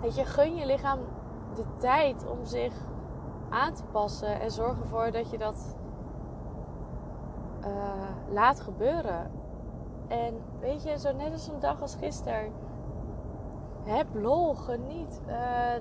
Weet 0.00 0.16
je, 0.16 0.24
gun 0.24 0.54
je 0.54 0.66
lichaam 0.66 0.98
de 1.54 1.64
tijd 1.76 2.26
om 2.26 2.44
zich 2.44 2.74
aan 3.48 3.74
te 3.74 3.84
passen 3.84 4.40
en 4.40 4.50
zorg 4.50 4.80
ervoor 4.80 5.10
dat 5.10 5.30
je 5.30 5.38
dat 5.38 5.76
uh, 7.60 8.32
laat 8.32 8.60
gebeuren. 8.60 9.30
En 10.08 10.34
weet 10.60 10.82
je, 10.82 10.98
zo 10.98 11.12
net 11.12 11.32
als 11.32 11.48
een 11.48 11.60
dag 11.60 11.80
als 11.80 11.94
gisteren. 11.94 12.52
Heb 13.82 14.06
lol, 14.12 14.54
geniet. 14.54 15.20
Uh, 15.28 15.34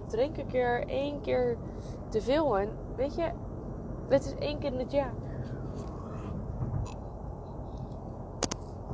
drink 0.07 0.37
een 0.37 0.47
keer 0.47 0.87
één 0.87 1.21
keer 1.21 1.57
te 2.07 2.21
veel. 2.21 2.59
En 2.59 2.69
weet 2.95 3.15
je, 3.15 3.31
het 4.07 4.25
is 4.25 4.35
één 4.35 4.59
keer 4.59 4.73
in 4.73 4.79
het 4.79 4.91
jaar. 4.91 5.13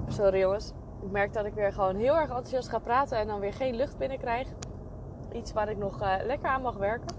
Sorry 0.07 0.39
jongens. 0.39 0.73
Ik 1.01 1.11
merk 1.11 1.33
dat 1.33 1.45
ik 1.45 1.53
weer 1.53 1.73
gewoon 1.73 1.95
heel 1.95 2.15
erg 2.15 2.27
enthousiast 2.27 2.69
ga 2.69 2.79
praten 2.79 3.17
en 3.17 3.27
dan 3.27 3.39
weer 3.39 3.53
geen 3.53 3.75
lucht 3.75 3.97
binnenkrijg. 3.97 4.47
Iets 5.35 5.53
waar 5.53 5.69
ik 5.69 5.77
nog 5.77 6.01
uh, 6.01 6.15
lekker 6.23 6.49
aan 6.49 6.61
mag 6.61 6.75
werken. 6.75 7.15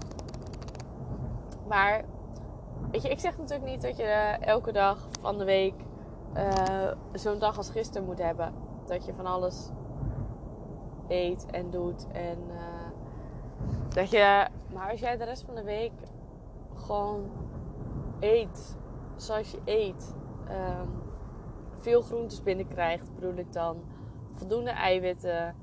Maar 1.67 2.03
weet 2.91 3.01
je, 3.01 3.09
ik 3.09 3.19
zeg 3.19 3.37
natuurlijk 3.37 3.69
niet 3.69 3.81
dat 3.81 3.97
je 3.97 4.37
elke 4.39 4.71
dag 4.71 5.07
van 5.21 5.37
de 5.37 5.43
week 5.43 5.73
uh, 6.35 6.91
zo'n 7.13 7.39
dag 7.39 7.57
als 7.57 7.69
gisteren 7.69 8.07
moet 8.07 8.17
hebben. 8.17 8.53
Dat 8.85 9.05
je 9.05 9.13
van 9.13 9.25
alles 9.25 9.69
eet 11.07 11.45
en 11.45 11.69
doet. 11.69 12.07
En 12.11 12.37
dat 13.89 14.09
je. 14.09 14.47
Maar 14.73 14.91
als 14.91 14.99
jij 14.99 15.17
de 15.17 15.23
rest 15.23 15.43
van 15.45 15.55
de 15.55 15.63
week 15.63 15.91
gewoon 16.75 17.29
eet 18.19 18.77
zoals 19.15 19.51
je 19.51 19.59
eet, 19.65 20.15
um, 20.49 21.01
veel 21.77 22.01
groentes 22.01 22.43
binnenkrijgt, 22.43 23.13
bedoel 23.15 23.35
ik 23.35 23.53
dan, 23.53 23.77
voldoende 24.33 24.71
eiwitten, 24.71 25.55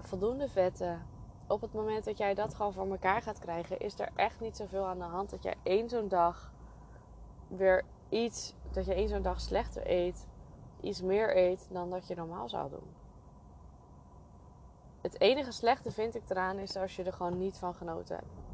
voldoende 0.00 0.48
vetten. 0.48 1.14
Op 1.48 1.60
het 1.60 1.72
moment 1.72 2.04
dat 2.04 2.18
jij 2.18 2.34
dat 2.34 2.54
gewoon 2.54 2.72
voor 2.72 2.90
elkaar 2.90 3.22
gaat 3.22 3.38
krijgen, 3.38 3.78
is 3.78 3.98
er 3.98 4.10
echt 4.14 4.40
niet 4.40 4.56
zoveel 4.56 4.86
aan 4.86 4.98
de 4.98 5.04
hand 5.04 5.30
dat 5.30 5.42
jij 5.42 5.54
één 5.62 5.88
zo'n 5.88 6.08
dag 6.08 6.52
weer 7.48 7.84
iets, 8.08 8.54
dat 8.70 8.84
je 8.84 8.94
één 8.94 9.08
zo'n 9.08 9.22
dag 9.22 9.40
slechter 9.40 9.90
eet, 9.90 10.26
iets 10.80 11.02
meer 11.02 11.36
eet 11.36 11.66
dan 11.70 11.90
dat 11.90 12.06
je 12.06 12.14
normaal 12.14 12.48
zou 12.48 12.70
doen. 12.70 12.94
Het 15.00 15.20
enige 15.20 15.52
slechte 15.52 15.90
vind 15.90 16.14
ik 16.14 16.22
eraan 16.28 16.58
is 16.58 16.76
als 16.76 16.96
je 16.96 17.02
er 17.02 17.12
gewoon 17.12 17.38
niet 17.38 17.58
van 17.58 17.74
genoten 17.74 18.16
hebt. 18.16 18.44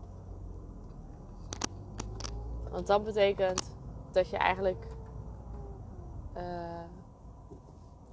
Want 2.70 2.87
dat 2.87 3.04
betekent 3.04 3.76
dat 4.11 4.28
je 4.28 4.37
eigenlijk 4.37 4.87
uh, 6.37 6.84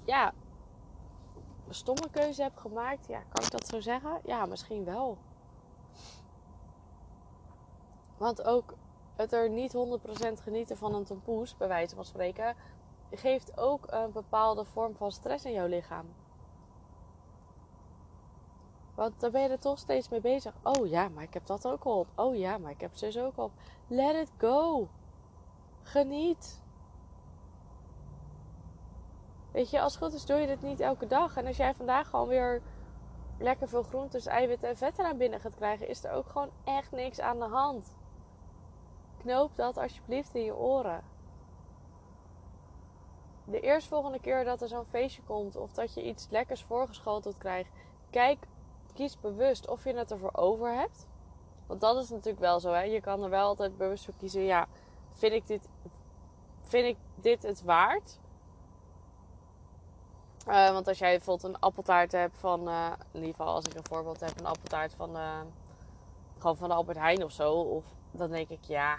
ja, 0.05 0.33
stomme 1.73 2.09
keuze 2.11 2.41
hebt 2.41 2.59
gemaakt. 2.59 3.07
Ja, 3.07 3.21
kan 3.29 3.43
ik 3.43 3.51
dat 3.51 3.67
zo 3.67 3.79
zeggen? 3.79 4.19
Ja, 4.23 4.45
misschien 4.45 4.83
wel. 4.83 5.17
Want 8.17 8.43
ook 8.43 8.73
het 9.15 9.33
er 9.33 9.49
niet 9.49 9.75
100% 9.75 10.41
genieten 10.41 10.77
van 10.77 10.95
een 10.95 11.03
tompoes, 11.03 11.57
bij 11.57 11.67
wijze 11.67 11.95
van 11.95 12.05
spreken, 12.05 12.55
geeft 13.11 13.57
ook 13.57 13.85
een 13.89 14.11
bepaalde 14.11 14.65
vorm 14.65 14.95
van 14.95 15.11
stress 15.11 15.45
in 15.45 15.51
jouw 15.51 15.67
lichaam. 15.67 16.05
Want 18.95 19.19
dan 19.19 19.31
ben 19.31 19.41
je 19.41 19.49
er 19.49 19.59
toch 19.59 19.77
steeds 19.77 20.09
mee 20.09 20.21
bezig. 20.21 20.53
Oh 20.63 20.87
ja, 20.87 21.09
maar 21.09 21.23
ik 21.23 21.33
heb 21.33 21.45
dat 21.45 21.67
ook 21.67 21.85
op. 21.85 22.07
Oh 22.15 22.35
ja, 22.35 22.57
maar 22.57 22.71
ik 22.71 22.81
heb 22.81 22.95
zus 22.95 23.17
ook 23.17 23.37
op. 23.37 23.51
Let 23.87 24.15
it 24.15 24.31
go. 24.37 24.87
Geniet. 25.81 26.61
Weet 29.51 29.69
je, 29.69 29.81
als 29.81 29.93
het 29.93 30.03
goed 30.03 30.13
is 30.13 30.25
doe 30.25 30.37
je 30.37 30.47
dit 30.47 30.61
niet 30.61 30.79
elke 30.79 31.07
dag. 31.07 31.37
En 31.37 31.47
als 31.47 31.57
jij 31.57 31.73
vandaag 31.73 32.09
gewoon 32.09 32.27
weer 32.27 32.61
lekker 33.39 33.67
veel 33.67 33.83
groentes, 33.83 34.25
eiwitten 34.25 34.69
en 34.69 34.77
vetten 34.77 35.03
naar 35.03 35.15
binnen 35.15 35.39
gaat 35.39 35.55
krijgen, 35.55 35.87
is 35.87 36.03
er 36.03 36.11
ook 36.11 36.29
gewoon 36.29 36.49
echt 36.63 36.91
niks 36.91 37.19
aan 37.19 37.39
de 37.39 37.47
hand. 37.47 37.95
Knoop 39.17 39.55
dat 39.55 39.77
alsjeblieft 39.77 40.35
in 40.35 40.43
je 40.43 40.55
oren. 40.55 41.03
De 43.45 43.59
eerstvolgende 43.59 44.19
keer 44.19 44.43
dat 44.43 44.61
er 44.61 44.67
zo'n 44.67 44.85
feestje 44.85 45.21
komt 45.23 45.55
of 45.55 45.73
dat 45.73 45.93
je 45.93 46.03
iets 46.03 46.27
lekkers 46.29 46.63
voorgeschoteld 46.63 47.37
krijgt, 47.37 47.71
kijk, 48.09 48.47
kies 48.93 49.19
bewust 49.19 49.67
of 49.67 49.83
je 49.83 49.93
het 49.93 50.11
ervoor 50.11 50.33
over 50.33 50.73
hebt. 50.73 51.07
Want 51.67 51.81
dat 51.81 52.03
is 52.03 52.09
natuurlijk 52.09 52.39
wel 52.39 52.59
zo. 52.59 52.71
Hè? 52.71 52.81
Je 52.81 53.01
kan 53.01 53.23
er 53.23 53.29
wel 53.29 53.47
altijd 53.47 53.77
bewust 53.77 54.05
voor 54.05 54.13
kiezen. 54.17 54.41
Ja, 54.41 54.67
vind 55.11 55.33
ik 55.33 55.47
dit, 55.47 55.69
vind 56.61 56.85
ik 56.85 56.97
dit 57.15 57.43
het 57.43 57.63
waard? 57.63 58.19
Uh, 60.47 60.71
want 60.71 60.87
als 60.87 60.97
jij 60.97 61.15
bijvoorbeeld 61.15 61.53
een 61.53 61.59
appeltaart 61.59 62.11
hebt 62.11 62.37
van, 62.37 62.67
uh, 62.67 62.91
in 63.11 63.19
ieder 63.19 63.35
geval 63.35 63.53
als 63.53 63.65
ik 63.65 63.73
een 63.73 63.85
voorbeeld 63.85 64.19
heb, 64.19 64.39
een 64.39 64.45
appeltaart 64.45 64.93
van, 64.93 65.15
uh, 65.15 65.39
gewoon 66.37 66.57
van 66.57 66.69
de 66.69 66.75
Albert 66.75 66.97
Heijn 66.97 67.23
of 67.23 67.31
zo, 67.31 67.53
of 67.53 67.85
dan 68.11 68.31
denk 68.31 68.49
ik 68.49 68.63
ja, 68.63 68.97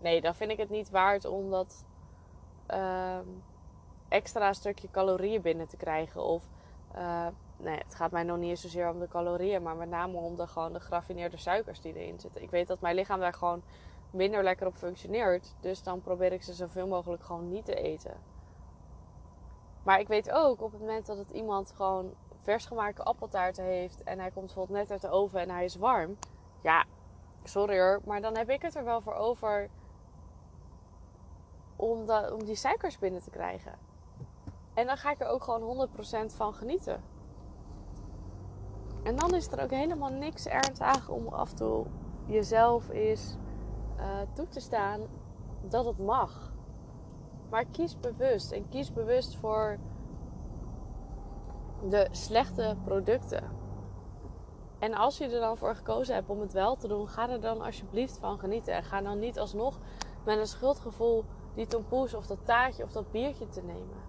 nee, 0.00 0.20
dan 0.20 0.34
vind 0.34 0.50
ik 0.50 0.58
het 0.58 0.70
niet 0.70 0.90
waard 0.90 1.24
om 1.24 1.50
dat 1.50 1.84
ehm, 2.66 3.26
extra 4.08 4.52
stukje 4.52 4.90
calorieën 4.90 5.42
binnen 5.42 5.66
te 5.66 5.76
krijgen. 5.76 6.22
Of 6.22 6.42
nee, 7.56 7.78
het 7.78 7.94
gaat 7.94 8.10
mij 8.10 8.22
nog 8.22 8.38
niet 8.38 8.58
zozeer 8.58 8.90
om 8.90 8.98
de 8.98 9.08
calorieën, 9.08 9.62
maar 9.62 9.76
met 9.76 9.88
name 9.88 10.16
om 10.16 10.36
de, 10.36 10.46
gewoon 10.46 10.72
de 10.72 10.80
geraffineerde 10.80 11.36
suikers 11.36 11.80
die 11.80 11.94
erin 11.94 12.20
zitten. 12.20 12.42
Ik 12.42 12.50
weet 12.50 12.66
dat 12.66 12.80
mijn 12.80 12.94
lichaam 12.94 13.20
daar 13.20 13.32
gewoon 13.32 13.62
minder 14.10 14.42
lekker 14.42 14.66
op 14.66 14.76
functioneert, 14.76 15.54
dus 15.60 15.82
dan 15.82 16.00
probeer 16.00 16.32
ik 16.32 16.42
ze 16.42 16.52
zoveel 16.52 16.86
mogelijk 16.86 17.22
gewoon 17.22 17.48
niet 17.48 17.64
te 17.64 17.74
eten. 17.74 18.29
Maar 19.82 20.00
ik 20.00 20.08
weet 20.08 20.30
ook 20.30 20.62
op 20.62 20.72
het 20.72 20.80
moment 20.80 21.06
dat 21.06 21.16
het 21.16 21.30
iemand 21.30 21.72
gewoon 21.76 22.14
versgemaakte 22.42 23.02
appeltaarten 23.02 23.64
heeft 23.64 24.02
en 24.02 24.18
hij 24.18 24.30
komt 24.30 24.46
bijvoorbeeld 24.46 24.78
net 24.78 24.90
uit 24.90 25.00
de 25.00 25.10
oven 25.10 25.40
en 25.40 25.50
hij 25.50 25.64
is 25.64 25.76
warm. 25.76 26.18
Ja, 26.62 26.84
sorry 27.44 27.78
hoor, 27.78 28.00
maar 28.04 28.20
dan 28.20 28.36
heb 28.36 28.50
ik 28.50 28.62
het 28.62 28.74
er 28.74 28.84
wel 28.84 29.00
voor 29.00 29.14
over 29.14 29.68
om, 31.76 32.10
om 32.10 32.44
die 32.44 32.54
suikers 32.54 32.98
binnen 32.98 33.22
te 33.22 33.30
krijgen. 33.30 33.78
En 34.74 34.86
dan 34.86 34.96
ga 34.96 35.10
ik 35.10 35.20
er 35.20 35.26
ook 35.26 35.44
gewoon 35.44 35.88
100% 36.30 36.34
van 36.34 36.54
genieten. 36.54 37.02
En 39.02 39.16
dan 39.16 39.34
is 39.34 39.52
er 39.52 39.62
ook 39.62 39.70
helemaal 39.70 40.10
niks 40.10 40.46
ernstigs 40.46 41.08
om 41.08 41.28
af 41.28 41.50
en 41.50 41.56
toe 41.56 41.86
jezelf 42.26 42.88
eens 42.88 43.36
uh, 43.98 44.04
toe 44.32 44.48
te 44.48 44.60
staan 44.60 45.00
dat 45.62 45.84
het 45.84 45.98
mag. 45.98 46.49
Maar 47.50 47.64
kies 47.64 48.00
bewust. 48.00 48.52
En 48.52 48.68
kies 48.68 48.92
bewust 48.92 49.36
voor 49.36 49.78
de 51.88 52.08
slechte 52.10 52.76
producten. 52.84 53.58
En 54.78 54.94
als 54.94 55.18
je 55.18 55.24
er 55.24 55.40
dan 55.40 55.58
voor 55.58 55.74
gekozen 55.74 56.14
hebt 56.14 56.30
om 56.30 56.40
het 56.40 56.52
wel 56.52 56.76
te 56.76 56.88
doen, 56.88 57.08
ga 57.08 57.30
er 57.30 57.40
dan 57.40 57.60
alsjeblieft 57.60 58.18
van 58.18 58.38
genieten. 58.38 58.74
En 58.74 58.82
ga 58.82 59.02
dan 59.02 59.18
niet 59.18 59.38
alsnog 59.38 59.78
met 60.24 60.38
een 60.38 60.46
schuldgevoel 60.46 61.24
die 61.54 61.66
tompoes 61.66 62.14
of 62.14 62.26
dat 62.26 62.38
taartje 62.44 62.84
of 62.84 62.92
dat 62.92 63.10
biertje 63.10 63.48
te 63.48 63.62
nemen. 63.62 64.08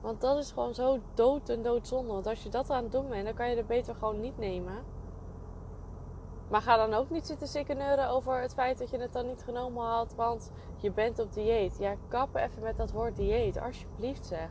Want 0.00 0.20
dat 0.20 0.38
is 0.38 0.52
gewoon 0.52 0.74
zo 0.74 0.98
dood 1.14 1.48
en 1.48 1.62
doodzonde. 1.62 2.12
Want 2.12 2.26
als 2.26 2.42
je 2.42 2.48
dat 2.48 2.70
aan 2.70 2.82
het 2.82 2.92
doen 2.92 3.08
bent, 3.08 3.24
dan 3.24 3.34
kan 3.34 3.50
je 3.50 3.56
er 3.56 3.66
beter 3.66 3.94
gewoon 3.94 4.20
niet 4.20 4.38
nemen. 4.38 4.93
Maar 6.48 6.62
ga 6.62 6.76
dan 6.76 6.94
ook 6.94 7.10
niet 7.10 7.26
zitten 7.26 7.48
sikkeneuren 7.48 8.08
over 8.08 8.40
het 8.40 8.54
feit 8.54 8.78
dat 8.78 8.90
je 8.90 8.98
het 8.98 9.12
dan 9.12 9.26
niet 9.26 9.42
genomen 9.42 9.84
had, 9.84 10.14
want 10.14 10.50
je 10.76 10.90
bent 10.90 11.18
op 11.18 11.32
dieet. 11.32 11.78
Ja, 11.78 11.94
kap 12.08 12.34
even 12.34 12.62
met 12.62 12.76
dat 12.76 12.90
woord 12.90 13.16
dieet, 13.16 13.60
alsjeblieft 13.60 14.26
zeg. 14.26 14.48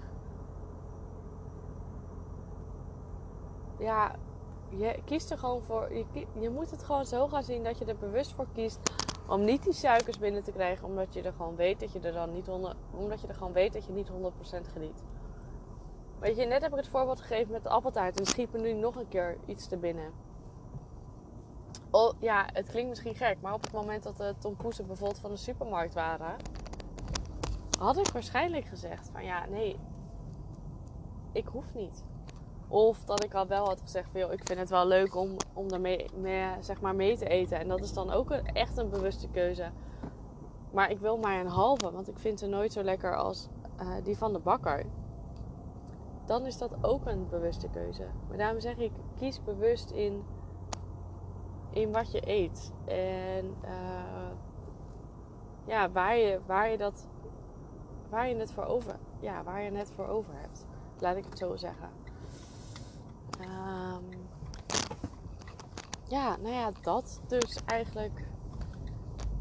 Ja, 3.77 4.15
je 4.69 5.01
kiest 5.05 5.31
er 5.31 5.37
gewoon 5.37 5.61
voor. 5.61 5.93
Je, 5.93 6.25
je 6.39 6.49
moet 6.49 6.71
het 6.71 6.83
gewoon 6.83 7.05
zo 7.05 7.27
gaan 7.27 7.43
zien 7.43 7.63
dat 7.63 7.77
je 7.77 7.85
er 7.85 7.97
bewust 7.97 8.33
voor 8.33 8.47
kiest 8.53 8.79
om 9.27 9.43
niet 9.43 9.63
die 9.63 9.73
suikers 9.73 10.19
binnen 10.19 10.43
te 10.43 10.51
krijgen, 10.51 10.87
omdat 10.87 11.13
je 11.13 11.21
er 11.21 11.33
gewoon 11.33 11.55
weet 11.55 11.79
dat 11.79 11.91
je 11.91 11.99
er 11.99 12.13
dan 12.13 12.31
niet 12.31 12.47
100, 12.47 12.75
omdat 12.91 13.21
je 13.21 13.27
er 13.27 13.35
gewoon 13.35 13.53
weet 13.53 13.73
dat 13.73 13.85
je 13.85 13.91
niet 13.91 14.09
100% 14.09 14.11
geniet. 14.73 15.03
Weet 16.19 16.37
je, 16.37 16.45
net 16.45 16.61
heb 16.61 16.71
ik 16.71 16.77
het 16.77 16.87
voorbeeld 16.87 17.21
gegeven 17.21 17.51
met 17.51 17.63
de 17.63 17.69
appeltaart 17.69 18.19
en 18.19 18.25
schiet 18.25 18.51
me 18.51 18.59
nu 18.59 18.73
nog 18.73 18.95
een 18.95 19.07
keer 19.07 19.37
iets 19.45 19.67
te 19.67 19.77
binnen. 19.77 20.13
Oh, 21.95 22.13
ja, 22.19 22.45
het 22.53 22.69
klinkt 22.69 22.89
misschien 22.89 23.15
gek, 23.15 23.37
maar 23.41 23.53
op 23.53 23.61
het 23.61 23.71
moment 23.71 24.03
dat 24.03 24.17
de 24.17 24.35
tompoesen 24.39 24.87
bijvoorbeeld 24.87 25.19
van 25.19 25.31
de 25.31 25.37
supermarkt 25.37 25.93
waren, 25.93 26.35
had 27.79 27.97
ik 27.97 28.07
waarschijnlijk 28.07 28.65
gezegd 28.65 29.09
van 29.11 29.23
ja, 29.23 29.45
nee, 29.45 29.79
ik 31.31 31.47
hoef 31.47 31.73
niet. 31.73 32.03
Of 32.67 33.05
dat 33.05 33.23
ik 33.23 33.33
al 33.33 33.47
wel 33.47 33.65
had 33.65 33.81
gezegd 33.81 34.09
van, 34.11 34.19
joh, 34.19 34.31
ik 34.31 34.43
vind 34.43 34.59
het 34.59 34.69
wel 34.69 34.87
leuk 34.87 35.15
om, 35.15 35.35
om 35.53 35.71
er 35.71 35.81
mee, 35.81 36.09
zeg 36.59 36.81
maar 36.81 36.95
mee 36.95 37.17
te 37.17 37.27
eten. 37.27 37.59
En 37.59 37.67
dat 37.67 37.83
is 37.83 37.93
dan 37.93 38.11
ook 38.11 38.31
een, 38.31 38.45
echt 38.45 38.77
een 38.77 38.89
bewuste 38.89 39.27
keuze. 39.27 39.71
Maar 40.71 40.91
ik 40.91 40.99
wil 40.99 41.17
maar 41.17 41.39
een 41.39 41.47
halve, 41.47 41.91
want 41.91 42.07
ik 42.07 42.19
vind 42.19 42.39
ze 42.39 42.47
nooit 42.47 42.73
zo 42.73 42.83
lekker 42.83 43.17
als 43.17 43.47
uh, 43.81 43.95
die 44.03 44.17
van 44.17 44.33
de 44.33 44.39
bakker. 44.39 44.85
Dan 46.25 46.45
is 46.45 46.57
dat 46.57 46.83
ook 46.83 47.05
een 47.05 47.27
bewuste 47.29 47.69
keuze. 47.69 48.05
Maar 48.27 48.37
daarom 48.37 48.59
zeg 48.59 48.77
ik, 48.77 48.91
kies 49.17 49.43
bewust 49.43 49.91
in 49.91 50.23
in 51.73 51.91
wat 51.91 52.11
je 52.11 52.29
eet. 52.29 52.73
En 52.85 53.55
uh, 53.63 54.31
ja, 55.65 55.91
waar 55.91 56.17
je, 56.17 56.39
waar 56.45 56.69
je 56.69 56.77
dat, 56.77 57.07
waar 58.09 58.27
je 58.29 58.35
het 58.35 58.51
voor 58.51 58.65
over, 58.65 58.95
ja, 59.19 59.43
waar 59.43 59.61
je 59.61 59.71
het 59.71 59.91
voor 59.91 60.07
over 60.07 60.33
hebt. 60.35 60.65
Laat 60.99 61.15
ik 61.15 61.25
het 61.25 61.37
zo 61.37 61.55
zeggen. 61.55 61.89
Um, 63.39 64.27
ja, 66.07 66.37
nou 66.41 66.53
ja, 66.53 66.71
dat 66.81 67.21
dus 67.27 67.59
eigenlijk. 67.65 68.31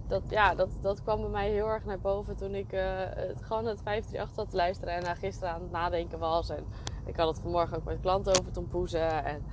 Dat, 0.07 0.23
ja, 0.29 0.55
dat, 0.55 0.71
dat 0.81 1.03
kwam 1.03 1.21
bij 1.21 1.31
mij 1.31 1.51
heel 1.51 1.67
erg 1.67 1.85
naar 1.85 2.01
boven 2.01 2.37
toen 2.37 2.55
ik 2.55 2.73
uh, 2.73 2.81
het, 2.99 3.43
gewoon 3.43 3.67
het 3.67 3.83
538 3.83 4.37
had 4.37 4.51
te 4.51 4.57
luisteren 4.57 4.95
en 4.95 5.03
na 5.03 5.15
gisteren 5.15 5.55
aan 5.55 5.61
het 5.61 5.71
nadenken 5.71 6.19
was. 6.19 6.49
En 6.49 6.67
ik 7.05 7.17
had 7.17 7.29
het 7.29 7.39
vanmorgen 7.39 7.77
ook 7.77 7.85
met 7.85 8.01
klanten 8.01 8.41
over 8.41 8.53
tompoezen. 8.53 9.25
En 9.25 9.45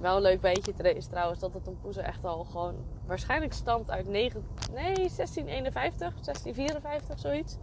wel 0.00 0.16
een 0.16 0.22
leuk 0.22 0.40
beetje 0.40 0.94
is 0.94 1.06
trouwens 1.06 1.40
dat 1.40 1.52
de 1.52 1.62
tompoezen 1.62 2.04
echt 2.04 2.24
al 2.24 2.44
gewoon 2.44 2.74
waarschijnlijk 3.06 3.52
stamt 3.52 3.90
uit 3.90 4.08
9, 4.08 4.46
nee, 4.72 4.94
1651, 4.94 5.98
1654, 5.98 7.18
zoiets. 7.18 7.56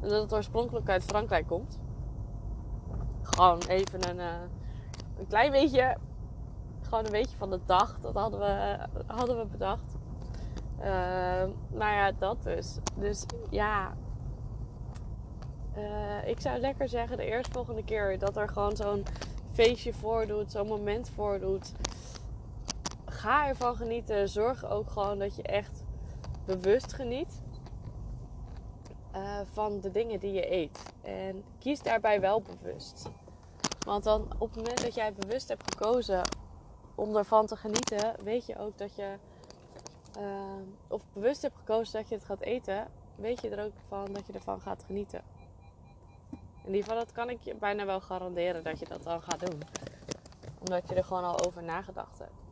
En 0.00 0.08
dat 0.08 0.22
het 0.22 0.32
oorspronkelijk 0.32 0.88
uit 0.88 1.04
Frankrijk 1.04 1.46
komt. 1.46 1.80
Gewoon 3.22 3.58
even 3.68 4.08
een, 4.08 4.16
uh, 4.16 4.26
een 5.18 5.26
klein 5.26 5.50
beetje, 5.50 5.96
gewoon 6.82 7.04
een 7.04 7.10
beetje 7.10 7.36
van 7.36 7.50
de 7.50 7.60
dag. 7.66 7.98
Dat 8.00 8.14
hadden 8.14 8.40
we, 8.40 8.78
hadden 9.06 9.38
we 9.38 9.46
bedacht. 9.46 9.96
Uh, 10.78 10.84
nou 11.68 11.92
ja, 11.92 12.12
dat 12.18 12.42
dus. 12.42 12.78
Dus 12.94 13.26
ja, 13.50 13.94
uh, 15.76 16.28
ik 16.28 16.40
zou 16.40 16.58
lekker 16.58 16.88
zeggen 16.88 17.16
de 17.16 17.24
eerstvolgende 17.24 17.84
keer 17.84 18.18
dat 18.18 18.36
er 18.36 18.48
gewoon 18.48 18.76
zo'n 18.76 19.04
feestje 19.54 19.92
voordoet, 19.92 20.50
zo'n 20.50 20.66
moment 20.66 21.08
voordoet. 21.08 21.72
Ga 23.06 23.48
ervan 23.48 23.76
genieten. 23.76 24.28
Zorg 24.28 24.66
ook 24.70 24.90
gewoon 24.90 25.18
dat 25.18 25.36
je 25.36 25.42
echt 25.42 25.82
bewust 26.44 26.92
geniet 26.92 27.42
uh, 29.14 29.40
van 29.52 29.80
de 29.80 29.90
dingen 29.90 30.20
die 30.20 30.32
je 30.32 30.52
eet. 30.52 30.82
En 31.02 31.44
kies 31.58 31.82
daarbij 31.82 32.20
wel 32.20 32.42
bewust. 32.42 33.08
Want 33.86 34.04
dan 34.04 34.22
op 34.38 34.48
het 34.48 34.56
moment 34.56 34.82
dat 34.82 34.94
jij 34.94 35.12
bewust 35.12 35.48
hebt 35.48 35.72
gekozen 35.72 36.22
om 36.94 37.16
ervan 37.16 37.46
te 37.46 37.56
genieten, 37.56 38.14
weet 38.24 38.46
je 38.46 38.58
ook 38.58 38.78
dat 38.78 38.96
je. 38.96 39.16
Uh, 40.18 40.62
of 40.88 41.02
bewust 41.12 41.42
hebt 41.42 41.56
gekozen 41.56 41.92
dat 41.92 42.08
je 42.08 42.14
het 42.14 42.24
gaat 42.24 42.40
eten, 42.40 42.86
weet 43.16 43.40
je 43.40 43.48
er 43.48 43.64
ook 43.64 43.72
van 43.88 44.12
dat 44.12 44.26
je 44.26 44.32
ervan 44.32 44.60
gaat 44.60 44.84
genieten. 44.86 45.22
In 46.64 46.74
ieder 46.74 46.82
geval, 46.82 47.04
dat 47.04 47.12
kan 47.12 47.30
ik 47.30 47.42
je 47.42 47.54
bijna 47.54 47.84
wel 47.84 48.00
garanderen 48.00 48.64
dat 48.64 48.78
je 48.78 48.84
dat 48.84 49.02
dan 49.02 49.22
gaat 49.22 49.40
doen. 49.40 49.62
Omdat 50.58 50.88
je 50.88 50.94
er 50.94 51.04
gewoon 51.04 51.24
al 51.24 51.46
over 51.46 51.62
nagedacht 51.62 52.18
hebt. 52.18 52.42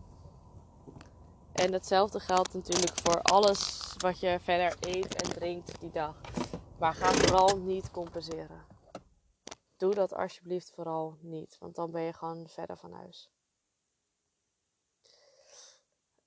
En 1.52 1.72
hetzelfde 1.72 2.20
geldt 2.20 2.54
natuurlijk 2.54 3.00
voor 3.00 3.22
alles 3.22 3.92
wat 3.98 4.20
je 4.20 4.38
verder 4.40 4.76
eet 4.80 5.14
en 5.14 5.30
drinkt 5.30 5.80
die 5.80 5.90
dag. 5.90 6.20
Maar 6.78 6.94
ga 6.94 7.12
vooral 7.12 7.58
niet 7.58 7.90
compenseren. 7.90 8.64
Doe 9.76 9.94
dat 9.94 10.14
alsjeblieft 10.14 10.72
vooral 10.74 11.16
niet, 11.20 11.56
want 11.58 11.74
dan 11.74 11.90
ben 11.90 12.02
je 12.02 12.12
gewoon 12.12 12.48
verder 12.48 12.76
van 12.76 12.92
huis. 12.92 13.30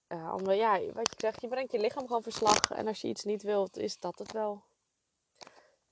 Omdat, 0.08 0.56
ja, 0.56 0.80
wat 0.94 1.10
je 1.10 1.16
zegt, 1.18 1.42
je 1.42 1.48
brengt 1.48 1.72
je 1.72 1.80
lichaam 1.80 2.08
gewoon 2.08 2.24
verslag. 2.24 2.72
En 2.72 2.88
als 2.88 3.02
je 3.02 3.08
iets 3.08 3.24
niet 3.24 3.44
wilt, 3.44 3.78
is 3.78 4.00
dat 4.00 4.20
het 4.20 4.32
wel. 4.32 4.64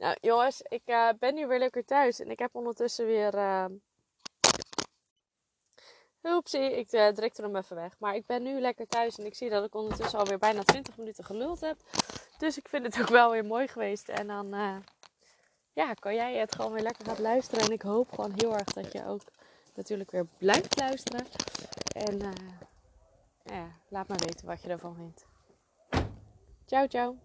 Nou, 0.04 0.18
jongens, 0.22 0.62
ik 0.62 0.82
uh, 0.86 1.10
ben 1.20 1.34
nu 1.34 1.48
weer 1.48 1.60
lekker 1.60 1.86
thuis. 1.86 2.20
En 2.20 2.30
ik 2.30 2.40
heb 2.40 2.56
ondertussen 2.56 3.06
weer. 3.06 3.36
Uh... 3.36 3.66
Ik 6.52 6.92
uh, 6.92 7.08
drukte 7.08 7.42
hem 7.42 7.56
even 7.56 7.76
weg. 7.76 8.00
Maar 8.00 8.16
ik 8.16 8.26
ben 8.26 8.44
nu 8.44 8.60
lekker 8.60 8.88
thuis 8.88 9.18
en 9.18 9.26
ik 9.26 9.36
zie 9.36 9.50
dat 9.50 9.66
ik 9.66 9.76
ondertussen 9.76 10.20
alweer 10.20 10.38
bijna 10.38 10.64
20 10.64 10.98
minuten 10.98 11.24
geluld 11.24 11.62
heb. 11.62 11.78
Dus 12.38 12.58
ik 12.58 12.68
vind 12.68 12.86
het 12.86 13.02
ook 13.02 13.10
wel 13.10 13.32
weer 13.32 13.46
mooi 13.46 13.68
geweest. 13.68 14.10
En 14.10 14.28
dan 14.28 14.48
ja, 15.74 15.94
kan 15.94 16.16
jij 16.16 16.38
het 16.38 16.56
gewoon 16.56 16.72
weer 16.72 16.84
lekker 16.84 17.06
gaat 17.06 17.20
luisteren. 17.20 17.66
En 17.66 17.72
ik 17.72 17.82
hoop 17.82 18.12
gewoon 18.12 18.34
heel 18.36 18.54
erg 18.54 18.74
dat 18.74 18.92
je 18.92 19.06
ook 19.06 19.22
natuurlijk 19.76 20.12
weer 20.12 20.26
blijft 20.38 20.80
luisteren. 20.80 21.26
En 21.96 22.20
ja, 23.44 23.68
laat 23.88 24.08
maar 24.08 24.18
weten 24.18 24.48
wat 24.48 24.62
je 24.62 24.70
ervan 24.70 24.96
vindt. 24.96 25.26
Ciao, 26.66 26.88
ciao. 26.88 27.18